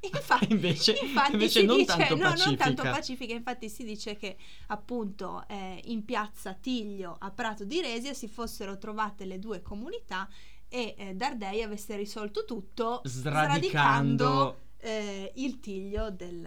Infatti, 0.00 0.50
invece, 0.52 0.98
infatti 1.00 1.32
invece 1.32 1.60
si 1.60 1.66
non, 1.66 1.76
dice, 1.76 1.96
tanto 1.96 2.16
no, 2.16 2.22
pacifica. 2.22 2.46
non 2.46 2.56
tanto 2.56 2.82
pacifica, 2.82 3.32
infatti 3.32 3.68
si 3.68 3.84
dice 3.84 4.16
che 4.16 4.36
appunto 4.66 5.44
eh, 5.48 5.80
in 5.84 6.04
piazza 6.04 6.54
Tiglio 6.54 7.16
a 7.18 7.30
Prato 7.30 7.64
di 7.64 7.80
Resia 7.80 8.14
si 8.14 8.26
fossero 8.26 8.78
trovate 8.78 9.24
le 9.24 9.38
due 9.38 9.62
comunità 9.62 10.28
e 10.74 10.96
eh, 10.98 11.14
Dardei 11.14 11.62
avesse 11.62 11.94
risolto 11.94 12.44
tutto 12.44 13.02
sradicando, 13.04 13.46
sradicando 13.48 14.58
eh, 14.78 15.32
il 15.36 15.60
tiglio 15.60 16.10
del, 16.10 16.44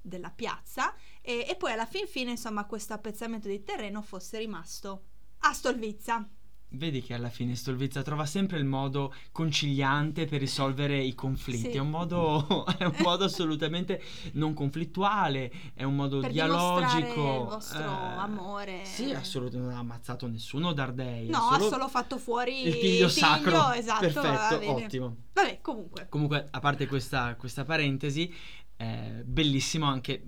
della 0.00 0.30
piazza 0.30 0.94
e, 1.20 1.44
e, 1.46 1.54
poi 1.54 1.72
alla 1.72 1.84
fin 1.84 2.06
fine 2.06 2.30
insomma 2.30 2.64
questo 2.64 2.94
appezzamento 2.94 3.46
di 3.46 3.62
terreno 3.62 4.00
fosse 4.00 4.38
rimasto 4.38 5.02
a 5.40 5.52
Stolvizza. 5.52 6.26
Vedi 6.70 7.00
che 7.02 7.14
alla 7.14 7.30
fine 7.30 7.54
Stolvizza 7.54 8.02
trova 8.02 8.26
sempre 8.26 8.58
il 8.58 8.66
modo 8.66 9.14
conciliante 9.32 10.26
per 10.26 10.38
risolvere 10.38 10.98
i 10.98 11.14
conflitti. 11.14 11.70
Sì. 11.70 11.76
È, 11.76 11.78
un 11.78 11.88
modo, 11.88 12.66
è 12.76 12.84
un 12.84 12.96
modo 12.98 13.24
assolutamente 13.24 14.02
non 14.32 14.52
conflittuale, 14.52 15.50
è 15.72 15.84
un 15.84 15.96
modo 15.96 16.20
per 16.20 16.30
dialogico. 16.30 17.42
il 17.42 17.48
vostro 17.48 17.80
eh, 17.80 17.84
amore. 17.84 18.84
Sì, 18.84 19.12
assolutamente. 19.12 19.68
Non 19.68 19.76
ha 19.76 19.80
ammazzato 19.80 20.26
nessuno 20.26 20.74
Dardei. 20.74 21.28
No, 21.28 21.48
ha 21.48 21.58
solo 21.58 21.88
fatto 21.88 22.18
fuori 22.18 22.66
il 22.66 22.74
figlio 22.74 23.08
sacro. 23.08 23.72
Esatto, 23.72 24.00
Perfetto, 24.00 24.70
ottimo. 24.70 25.16
Vabbè, 25.32 25.60
comunque. 25.62 26.06
Comunque, 26.10 26.48
a 26.50 26.60
parte 26.60 26.86
questa, 26.86 27.34
questa 27.36 27.64
parentesi, 27.64 28.32
eh, 28.76 29.22
bellissimo 29.24 29.86
anche 29.86 30.22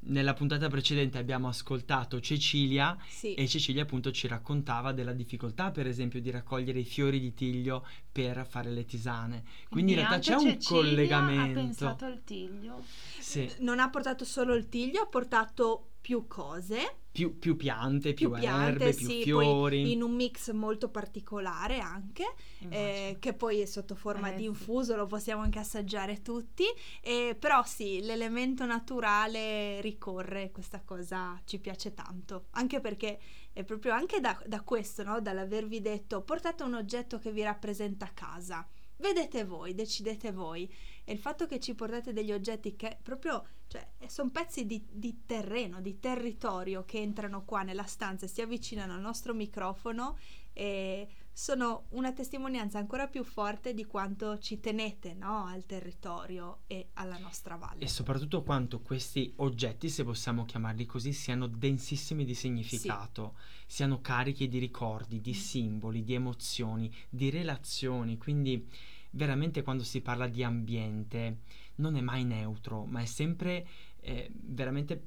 nella 0.00 0.34
puntata 0.34 0.68
precedente 0.68 1.18
abbiamo 1.18 1.48
ascoltato 1.48 2.20
Cecilia 2.20 2.96
sì. 3.08 3.34
e 3.34 3.46
Cecilia 3.46 3.82
appunto 3.82 4.10
ci 4.10 4.26
raccontava 4.26 4.92
della 4.92 5.12
difficoltà 5.12 5.70
per 5.70 5.86
esempio 5.86 6.20
di 6.20 6.30
raccogliere 6.30 6.80
i 6.80 6.84
fiori 6.84 7.20
di 7.20 7.34
tiglio 7.34 7.86
per 8.10 8.46
fare 8.48 8.70
le 8.70 8.84
tisane 8.84 9.42
quindi, 9.42 9.68
Quindi 9.68 9.92
in 9.92 9.98
realtà 9.98 10.18
c'è 10.18 10.32
anche 10.32 10.44
un 10.44 10.60
Cecilia 10.60 10.82
collegamento 10.82 11.58
ha 11.58 11.62
pensato 11.62 12.04
al 12.04 12.22
tiglio 12.24 12.84
sì. 13.18 13.50
non 13.60 13.80
ha 13.80 13.88
portato 13.88 14.24
solo 14.24 14.54
il 14.54 14.68
tiglio 14.68 15.02
ha 15.02 15.06
portato 15.06 15.91
più 16.02 16.26
cose. 16.26 16.96
Più, 17.12 17.38
più 17.38 17.56
piante, 17.56 18.14
più, 18.14 18.30
più 18.30 18.40
piante, 18.40 18.84
erbe, 18.84 18.92
sì, 18.92 19.20
più 19.22 19.38
fiori. 19.38 19.92
in 19.92 20.02
un 20.02 20.14
mix 20.14 20.50
molto 20.52 20.88
particolare 20.88 21.78
anche 21.78 22.24
eh, 22.70 23.18
che 23.20 23.34
poi 23.34 23.60
è 23.60 23.66
sotto 23.66 23.94
forma 23.94 24.30
Eh, 24.30 24.36
di 24.36 24.42
sì. 24.42 24.48
infuso 24.48 24.96
lo 24.96 25.06
possiamo 25.06 25.42
anche 25.42 25.58
assaggiare 25.58 26.22
tutti. 26.22 26.64
Eh, 27.02 27.36
però 27.38 27.62
sì 27.64 28.00
l'elemento 28.00 28.64
naturale 28.64 29.80
ricorre 29.82 30.50
questa 30.50 30.80
cosa 30.80 31.40
ci 31.44 31.58
piace 31.58 31.92
tanto. 31.92 32.46
Anche 32.52 32.80
perché 32.80 33.18
è 33.52 33.62
proprio 33.62 33.92
anche 33.92 34.18
da, 34.20 34.42
da 34.46 34.62
questo 34.62 35.02
no? 35.02 35.20
dall'avervi 35.20 35.80
detto 35.80 36.22
portate 36.22 36.62
un 36.62 36.74
oggetto 36.74 37.18
che 37.18 37.30
vi 37.30 37.42
rappresenta 37.42 38.10
casa 38.12 38.66
vedete 38.96 39.44
voi 39.44 39.74
decidete 39.74 40.32
voi. 40.32 40.72
E 41.04 41.12
il 41.12 41.18
fatto 41.18 41.46
che 41.46 41.58
ci 41.58 41.74
portate 41.74 42.12
degli 42.12 42.32
oggetti 42.32 42.76
che 42.76 42.98
proprio 43.02 43.44
cioè, 43.72 43.88
sono 44.06 44.28
pezzi 44.30 44.66
di, 44.66 44.84
di 44.90 45.22
terreno, 45.24 45.80
di 45.80 45.98
territorio 45.98 46.84
che 46.84 46.98
entrano 46.98 47.42
qua 47.44 47.62
nella 47.62 47.84
stanza 47.84 48.26
e 48.26 48.28
si 48.28 48.42
avvicinano 48.42 48.92
al 48.92 49.00
nostro 49.00 49.32
microfono 49.32 50.18
e 50.52 51.08
sono 51.32 51.86
una 51.90 52.12
testimonianza 52.12 52.78
ancora 52.78 53.06
più 53.06 53.24
forte 53.24 53.72
di 53.72 53.86
quanto 53.86 54.38
ci 54.38 54.60
tenete 54.60 55.14
no? 55.14 55.46
al 55.46 55.64
territorio 55.64 56.58
e 56.66 56.90
alla 56.94 57.16
nostra 57.16 57.56
valle. 57.56 57.82
e 57.82 57.88
soprattutto 57.88 58.42
quanto 58.42 58.80
questi 58.82 59.32
oggetti, 59.36 59.88
se 59.88 60.04
possiamo 60.04 60.44
chiamarli 60.44 60.84
così, 60.84 61.14
siano 61.14 61.46
densissimi 61.46 62.26
di 62.26 62.34
significato, 62.34 63.36
siano 63.66 64.02
carichi 64.02 64.48
di 64.48 64.58
ricordi, 64.58 65.22
di 65.22 65.30
Mm. 65.30 65.34
simboli, 65.34 66.04
di 66.04 66.12
emozioni, 66.12 66.94
di 67.08 67.30
relazioni, 67.30 68.18
quindi 68.18 68.68
veramente 69.12 69.62
quando 69.62 69.84
si 69.84 70.02
parla 70.02 70.26
di 70.26 70.42
ambiente 70.44 71.38
non 71.76 71.96
è 71.96 72.00
mai 72.00 72.24
neutro, 72.24 72.84
ma 72.84 73.00
è 73.00 73.06
sempre 73.06 73.66
eh, 74.00 74.30
veramente 74.32 75.04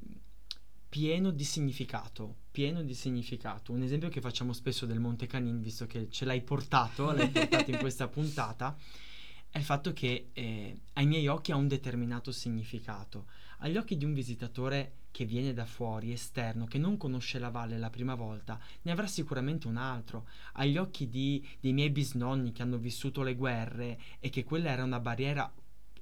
pieno 0.87 1.31
di 1.31 1.43
significato, 1.43 2.35
pieno 2.51 2.81
di 2.81 2.93
significato. 2.93 3.73
Un 3.73 3.81
esempio 3.81 4.07
che 4.07 4.21
facciamo 4.21 4.53
spesso 4.53 4.85
del 4.85 4.99
Monte 4.99 5.27
Canin, 5.27 5.61
visto 5.61 5.85
che 5.85 6.09
ce 6.09 6.23
l'hai 6.25 6.41
portato, 6.41 7.11
l'hai 7.11 7.29
portato 7.31 7.69
in 7.69 7.77
questa 7.77 8.07
puntata, 8.07 8.77
è 9.49 9.57
il 9.57 9.63
fatto 9.63 9.93
che 9.93 10.29
eh, 10.33 10.79
ai 10.93 11.05
miei 11.05 11.27
occhi 11.27 11.51
ha 11.51 11.57
un 11.57 11.67
determinato 11.67 12.31
significato. 12.31 13.25
Agli 13.59 13.77
occhi 13.77 13.97
di 13.97 14.05
un 14.05 14.13
visitatore 14.13 14.93
che 15.11 15.25
viene 15.25 15.53
da 15.53 15.65
fuori, 15.65 16.11
esterno, 16.11 16.65
che 16.65 16.77
non 16.77 16.97
conosce 16.97 17.39
la 17.39 17.49
valle 17.49 17.77
la 17.77 17.89
prima 17.89 18.15
volta, 18.15 18.59
ne 18.81 18.91
avrà 18.91 19.07
sicuramente 19.07 19.67
un 19.67 19.77
altro. 19.77 20.27
Agli 20.53 20.77
occhi 20.77 21.07
di, 21.07 21.45
dei 21.59 21.71
miei 21.71 21.89
bisnonni 21.89 22.51
che 22.51 22.61
hanno 22.61 22.77
vissuto 22.77 23.21
le 23.21 23.35
guerre 23.35 23.99
e 24.19 24.29
che 24.29 24.43
quella 24.43 24.69
era 24.69 24.83
una 24.83 24.99
barriera 24.99 25.49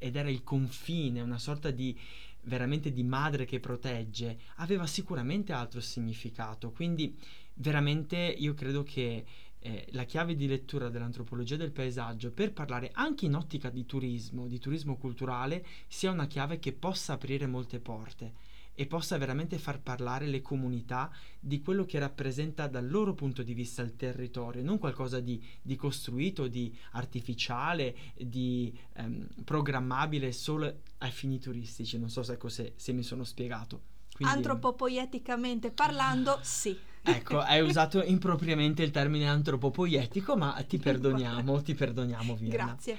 ed 0.04 0.18
era 0.18 0.30
il 0.30 0.44
confine, 0.44 1.22
una 1.22 1.40
sorta 1.40 1.72
di 1.72 1.98
veramente 2.42 2.92
di 2.92 3.04
madre 3.04 3.46
che 3.46 3.62
protegge, 3.62 4.38
aveva 4.56 4.86
sicuramente 4.86 5.54
altro 5.54 5.80
significato. 5.80 6.72
Quindi 6.72 7.18
veramente 7.54 8.18
io 8.18 8.54
credo 8.54 8.84
che 8.84 9.24
eh, 9.60 9.88
la 9.92 10.04
chiave 10.04 10.36
di 10.36 10.46
lettura 10.46 10.90
dell'antropologia 10.90 11.56
del 11.56 11.72
paesaggio 11.72 12.32
per 12.32 12.52
parlare 12.52 12.90
anche 12.92 13.26
in 13.26 13.36
ottica 13.36 13.70
di 13.70 13.86
turismo, 13.86 14.48
di 14.48 14.60
turismo 14.60 14.98
culturale, 14.98 15.66
sia 15.88 16.12
una 16.12 16.28
chiave 16.28 16.60
che 16.60 16.74
possa 16.74 17.14
aprire 17.14 17.48
molte 17.48 17.80
porte 17.80 18.52
e 18.76 18.86
possa 18.88 19.18
veramente 19.18 19.58
far 19.60 19.80
parlare 19.80 20.26
le 20.26 20.42
comunità 20.42 21.12
di 21.40 21.62
quello 21.62 21.86
che 21.86 22.00
rappresenta 22.00 22.68
dal 22.68 22.90
loro 22.90 23.14
punto 23.14 23.44
di 23.44 23.54
vista 23.54 23.82
il 23.82 23.96
territorio, 23.96 24.64
non 24.64 24.80
qualcosa 24.80 25.20
di, 25.20 25.44
di 25.62 25.76
costruito, 25.76 26.48
di 26.48 26.76
artificiale, 26.92 27.96
di 28.16 28.78
ehm, 28.94 29.28
programmabile 29.44 30.32
solo 30.32 30.82
ai 31.00 31.12
fini 31.12 31.40
turistici. 31.40 32.00
Non 32.00 32.10
so 32.10 32.24
se, 32.24 32.38
se, 32.48 32.74
se 32.76 32.92
mi 32.94 33.04
sono 33.04 33.24
spiegato. 33.24 33.92
Quindi, 34.16 34.34
Antropopoieticamente 34.34 35.72
parlando, 35.72 36.40
sì. 36.44 36.78
Ecco, 37.06 37.40
hai 37.40 37.62
usato 37.62 38.02
impropriamente 38.02 38.82
il 38.82 38.92
termine 38.92 39.28
antropopoietico, 39.28 40.38
ma 40.38 40.64
ti 40.68 40.78
perdoniamo, 40.80 41.62
ti 41.62 41.74
perdoniamo, 41.74 42.36
Vienna. 42.36 42.56
Grazie. 42.56 42.98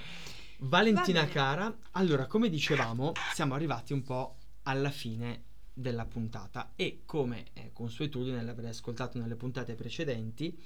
Valentina 0.58 1.26
cara, 1.26 1.74
allora 1.92 2.26
come 2.26 2.48
dicevamo 2.48 3.12
siamo 3.32 3.54
arrivati 3.54 3.92
un 3.92 4.02
po' 4.02 4.36
alla 4.62 4.90
fine 4.90 5.42
della 5.74 6.06
puntata 6.06 6.72
e 6.76 7.02
come 7.04 7.46
è 7.52 7.70
consuetudine 7.72 8.42
l'avrei 8.42 8.70
ascoltato 8.70 9.18
nelle 9.18 9.34
puntate 9.34 9.74
precedenti 9.74 10.56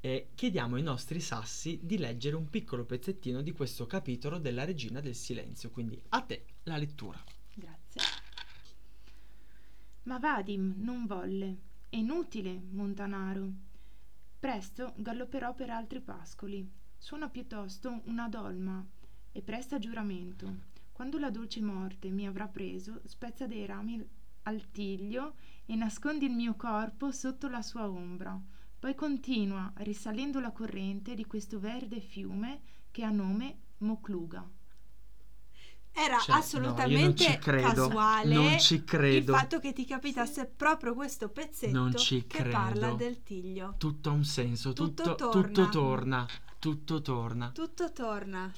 eh, 0.00 0.28
chiediamo 0.34 0.76
ai 0.76 0.82
nostri 0.82 1.20
sassi 1.20 1.80
di 1.82 1.98
leggere 1.98 2.36
un 2.36 2.48
piccolo 2.48 2.84
pezzettino 2.84 3.42
di 3.42 3.52
questo 3.52 3.86
capitolo 3.86 4.38
della 4.38 4.64
Regina 4.64 5.00
del 5.00 5.14
Silenzio, 5.14 5.70
quindi 5.70 6.00
a 6.10 6.20
te 6.20 6.44
la 6.64 6.76
lettura. 6.76 7.22
Grazie. 7.54 8.00
Ma 10.04 10.18
Vadim 10.18 10.74
non 10.78 11.06
volle. 11.06 11.56
È 11.88 11.96
inutile, 11.96 12.62
Montanaro. 12.70 13.50
Presto 14.38 14.94
gallopperò 14.96 15.54
per 15.54 15.70
altri 15.70 16.00
pascoli. 16.00 16.68
Suona 16.96 17.28
piuttosto 17.28 18.02
una 18.04 18.28
dolma 18.28 18.84
e 19.32 19.42
presta 19.42 19.78
giuramento. 19.78 20.66
Quando 20.92 21.18
la 21.18 21.30
dolce 21.30 21.60
morte 21.60 22.10
mi 22.10 22.26
avrà 22.26 22.46
preso, 22.46 23.00
spezza 23.04 23.46
dei 23.46 23.66
rami 23.66 24.06
al 24.48 24.70
tiglio 24.70 25.34
e 25.66 25.74
nascondi 25.76 26.24
il 26.24 26.32
mio 26.32 26.54
corpo 26.56 27.12
sotto 27.12 27.48
la 27.48 27.62
sua 27.62 27.88
ombra. 27.88 28.38
Poi 28.78 28.94
continua 28.94 29.70
risalendo 29.76 30.40
la 30.40 30.52
corrente 30.52 31.14
di 31.14 31.24
questo 31.26 31.58
verde 31.58 32.00
fiume 32.00 32.60
che 32.90 33.04
ha 33.04 33.10
nome 33.10 33.58
Mocluga. 33.78 34.48
Era 35.92 36.18
Cioè, 36.18 36.32
no, 36.34 36.40
assolutamente 36.40 36.94
io 36.94 37.06
non 37.06 37.16
ci 37.16 37.38
credo, 37.38 37.66
casuale 37.88 38.34
non 38.34 38.58
ci 38.60 38.84
credo. 38.84 39.32
il 39.32 39.38
fatto 39.38 39.58
che 39.58 39.72
ti 39.72 39.84
capitasse 39.84 40.46
proprio 40.46 40.94
questo 40.94 41.28
pezzetto 41.28 41.90
che 41.94 42.26
credo. 42.26 42.50
parla 42.50 42.92
del 42.94 43.22
tiglio. 43.24 43.74
Tutto 43.78 44.10
ha 44.10 44.12
un 44.12 44.24
senso, 44.24 44.72
Tutto 44.72 45.02
tutto, 45.02 45.30
torna. 45.30 45.40
tutto 45.40 45.68
torna, 45.68 46.26
tutto 46.60 47.02
torna. 47.02 47.50
Tutto 47.50 47.92
torna. 47.92 48.52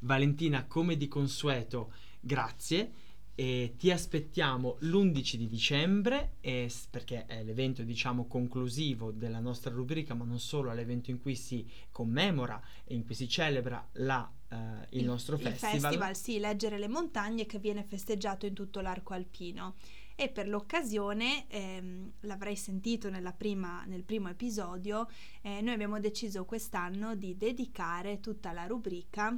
Valentina, 0.00 0.64
come 0.66 0.96
di 0.96 1.06
consueto, 1.06 1.92
grazie. 2.20 2.92
E 3.34 3.74
ti 3.78 3.90
aspettiamo 3.90 4.76
l'11 4.80 5.36
di 5.36 5.48
dicembre, 5.48 6.34
e 6.40 6.68
s- 6.68 6.86
perché 6.90 7.24
è 7.24 7.42
l'evento 7.42 7.82
diciamo 7.82 8.26
conclusivo 8.26 9.10
della 9.10 9.40
nostra 9.40 9.70
rubrica, 9.72 10.12
ma 10.14 10.24
non 10.24 10.38
solo, 10.38 10.70
è 10.70 10.74
l'evento 10.74 11.10
in 11.10 11.18
cui 11.20 11.34
si 11.34 11.66
commemora 11.90 12.60
e 12.84 12.94
in 12.94 13.04
cui 13.06 13.14
si 13.14 13.26
celebra 13.28 13.86
la, 13.94 14.30
eh, 14.48 14.56
il, 14.98 15.04
nostro 15.04 15.36
il 15.36 15.42
festival. 15.42 15.80
festival, 15.80 16.16
sì, 16.16 16.38
Leggere 16.38 16.78
le 16.78 16.88
montagne 16.88 17.46
che 17.46 17.58
viene 17.58 17.84
festeggiato 17.84 18.44
in 18.44 18.52
tutto 18.52 18.80
l'arco 18.80 19.14
alpino. 19.14 19.76
E 20.14 20.28
per 20.28 20.46
l'occasione, 20.46 21.48
ehm, 21.48 22.12
l'avrei 22.20 22.54
sentito 22.54 23.08
nella 23.08 23.32
prima- 23.32 23.84
nel 23.86 24.04
primo 24.04 24.28
episodio, 24.28 25.08
eh, 25.40 25.62
noi 25.62 25.72
abbiamo 25.72 25.98
deciso 26.00 26.44
quest'anno 26.44 27.14
di 27.16 27.34
dedicare 27.38 28.20
tutta 28.20 28.52
la 28.52 28.66
rubrica 28.66 29.34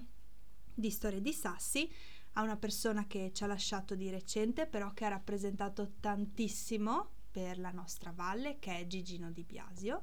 di 0.76 0.90
Storie 0.90 1.20
di 1.20 1.32
Sassi 1.32 1.88
a 2.34 2.42
una 2.42 2.56
persona 2.56 3.06
che 3.06 3.32
ci 3.32 3.44
ha 3.44 3.46
lasciato 3.46 3.94
di 3.94 4.10
recente, 4.10 4.66
però 4.66 4.92
che 4.92 5.04
ha 5.04 5.08
rappresentato 5.08 5.92
tantissimo 6.00 7.10
per 7.30 7.58
la 7.58 7.70
nostra 7.70 8.12
valle, 8.14 8.58
che 8.58 8.78
è 8.78 8.86
Gigino 8.86 9.30
Di 9.30 9.42
Biasio. 9.42 10.02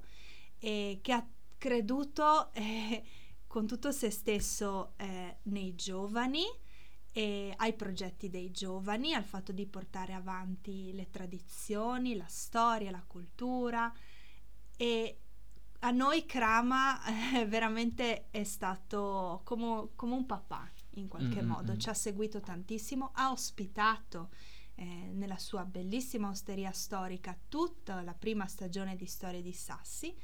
e 0.59 0.99
che 1.01 1.11
ha 1.13 1.25
creduto 1.57 2.51
eh, 2.53 3.03
con 3.47 3.67
tutto 3.67 3.91
se 3.91 4.09
stesso 4.09 4.93
eh, 4.97 5.37
nei 5.43 5.75
giovani 5.75 6.43
e 7.11 7.53
ai 7.57 7.73
progetti 7.73 8.29
dei 8.29 8.51
giovani, 8.51 9.13
al 9.13 9.23
fatto 9.23 9.51
di 9.51 9.65
portare 9.65 10.13
avanti 10.13 10.93
le 10.93 11.09
tradizioni, 11.09 12.15
la 12.15 12.27
storia, 12.27 12.91
la 12.91 13.03
cultura 13.05 13.93
e 14.77 15.17
a 15.79 15.91
noi 15.91 16.25
Krama 16.25 17.01
eh, 17.35 17.45
veramente 17.45 18.29
è 18.31 18.43
stato 18.43 19.41
come, 19.43 19.89
come, 19.95 20.13
un 20.13 20.25
papà 20.25 20.69
in 20.95 21.07
qualche 21.07 21.41
mm-hmm. 21.41 21.47
modo, 21.47 21.73
mm. 21.73 21.77
ci 21.77 21.89
ha 21.89 21.93
seguito 21.93 22.39
tantissimo, 22.39 23.11
ha 23.13 23.31
ospitato 23.31 24.29
eh, 24.75 24.83
nella 25.13 25.37
sua 25.37 25.63
bellissima 25.65 26.29
osteria 26.29 26.71
storica 26.71 27.37
tutta 27.47 28.01
la 28.01 28.13
prima 28.13 28.47
stagione 28.47 28.95
di 28.95 29.05
Storie 29.05 29.41
di 29.41 29.53
Sassi 29.53 30.15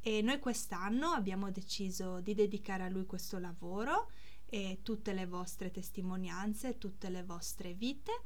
e 0.00 0.20
noi 0.22 0.38
quest'anno 0.40 1.10
abbiamo 1.10 1.50
deciso 1.50 2.20
di 2.20 2.34
dedicare 2.34 2.82
a 2.82 2.88
lui 2.88 3.06
questo 3.06 3.38
lavoro 3.38 4.10
e 4.46 4.80
tutte 4.82 5.12
le 5.12 5.26
vostre 5.26 5.70
testimonianze, 5.70 6.78
tutte 6.78 7.08
le 7.08 7.22
vostre 7.22 7.74
vite 7.74 8.22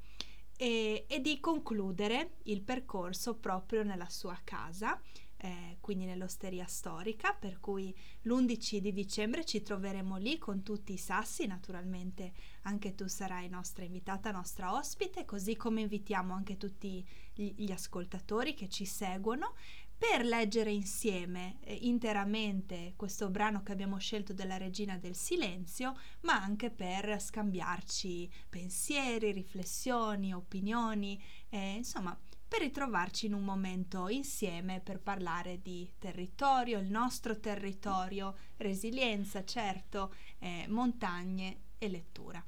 e, 0.57 1.05
e 1.07 1.21
di 1.21 1.39
concludere 1.39 2.37
il 2.45 2.63
percorso 2.63 3.37
proprio 3.37 3.83
nella 3.83 4.09
sua 4.09 4.41
casa 4.43 5.01
eh, 5.39 5.77
quindi 5.81 6.05
nell'osteria 6.05 6.67
storica, 6.67 7.33
per 7.33 7.61
cui 7.61 7.95
l'11 8.23 8.79
di 8.79 8.93
dicembre 8.93 9.45
ci 9.45 9.63
troveremo 9.63 10.17
lì 10.17 10.39
con 10.39 10.63
tutti 10.63 10.93
i 10.93 10.99
sassi, 10.99 11.47
naturalmente 11.47 12.33
anche 12.63 12.95
tu 12.95 13.07
sarai 13.07 13.49
nostra 13.49 13.85
invitata, 13.85 14.31
nostra 14.31 14.73
ospite, 14.75 15.25
così 15.25 15.57
come 15.57 15.83
invitiamo 15.83 16.35
anche 16.35 16.57
tutti 16.57 17.07
gli, 17.33 17.53
gli 17.57 17.71
ascoltatori 17.71 18.55
che 18.55 18.69
ci 18.69 18.85
seguono 18.85 19.55
per 19.99 20.27
leggere 20.27 20.71
insieme 20.71 21.57
eh, 21.61 21.75
interamente 21.75 22.93
questo 22.97 23.31
brano 23.31 23.63
che 23.63 23.73
abbiamo 23.73 23.99
scelto 23.99 24.35
della 24.35 24.59
Regina 24.59 24.99
del 24.99 25.15
Silenzio, 25.15 25.99
ma 26.23 26.35
anche 26.35 26.71
per 26.71 27.21
scambiarci 27.21 28.31
pensieri, 28.51 29.33
riflessioni, 29.33 30.35
opinioni, 30.35 31.23
eh, 31.49 31.77
insomma 31.77 32.17
per 32.57 32.65
ritrovarci 32.65 33.27
in 33.27 33.35
un 33.35 33.45
momento 33.45 34.09
insieme 34.09 34.81
per 34.81 34.99
parlare 34.99 35.61
di 35.61 35.93
territorio, 35.99 36.79
il 36.79 36.91
nostro 36.91 37.39
territorio, 37.39 38.35
resilienza, 38.57 39.45
certo, 39.45 40.15
eh, 40.39 40.65
montagne 40.69 41.65
e 41.77 41.89
lettura. 41.89 42.43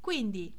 Quindi, 0.00 0.52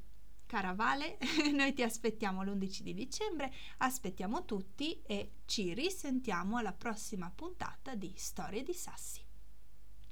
cara 0.45 0.73
Vale, 0.73 1.17
noi 1.52 1.73
ti 1.73 1.84
aspettiamo 1.84 2.43
l'11 2.43 2.80
di 2.80 2.93
dicembre, 2.93 3.54
aspettiamo 3.80 4.45
tutti 4.45 5.02
e 5.06 5.32
ci 5.43 5.73
risentiamo 5.73 6.56
alla 6.56 6.71
prossima 6.71 7.30
puntata 7.30 7.93
di 7.93 8.13
Storie 8.15 8.63
di 8.63 8.73
Sassi. 8.73 9.19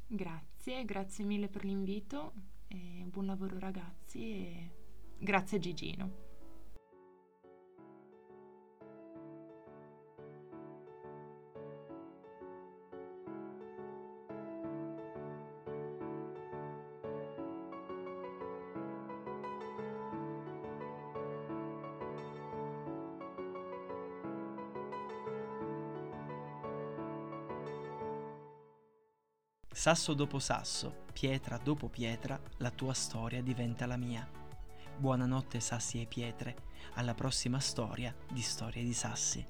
Grazie, 0.06 0.84
grazie 0.84 1.24
mille 1.24 1.48
per 1.48 1.64
l'invito, 1.64 2.34
buon 3.06 3.26
lavoro 3.26 3.58
ragazzi 3.58 4.20
e 4.20 4.72
grazie 5.18 5.60
Gigino. 5.60 6.25
Sasso 29.76 30.14
dopo 30.14 30.40
sasso, 30.40 31.04
pietra 31.12 31.58
dopo 31.58 31.90
pietra, 31.90 32.40
la 32.60 32.72
tua 32.72 32.94
storia 32.94 33.44
diventa 33.44 33.86
la 33.86 33.98
mia. 33.98 34.26
Buonanotte 34.96 35.60
sassi 35.60 36.00
e 36.00 36.06
pietre, 36.06 36.56
alla 36.94 37.14
prossima 37.14 37.60
storia 37.60 38.16
di 38.32 38.42
Storie 38.42 38.86
di 38.86 38.94
Sassi. 38.94 39.46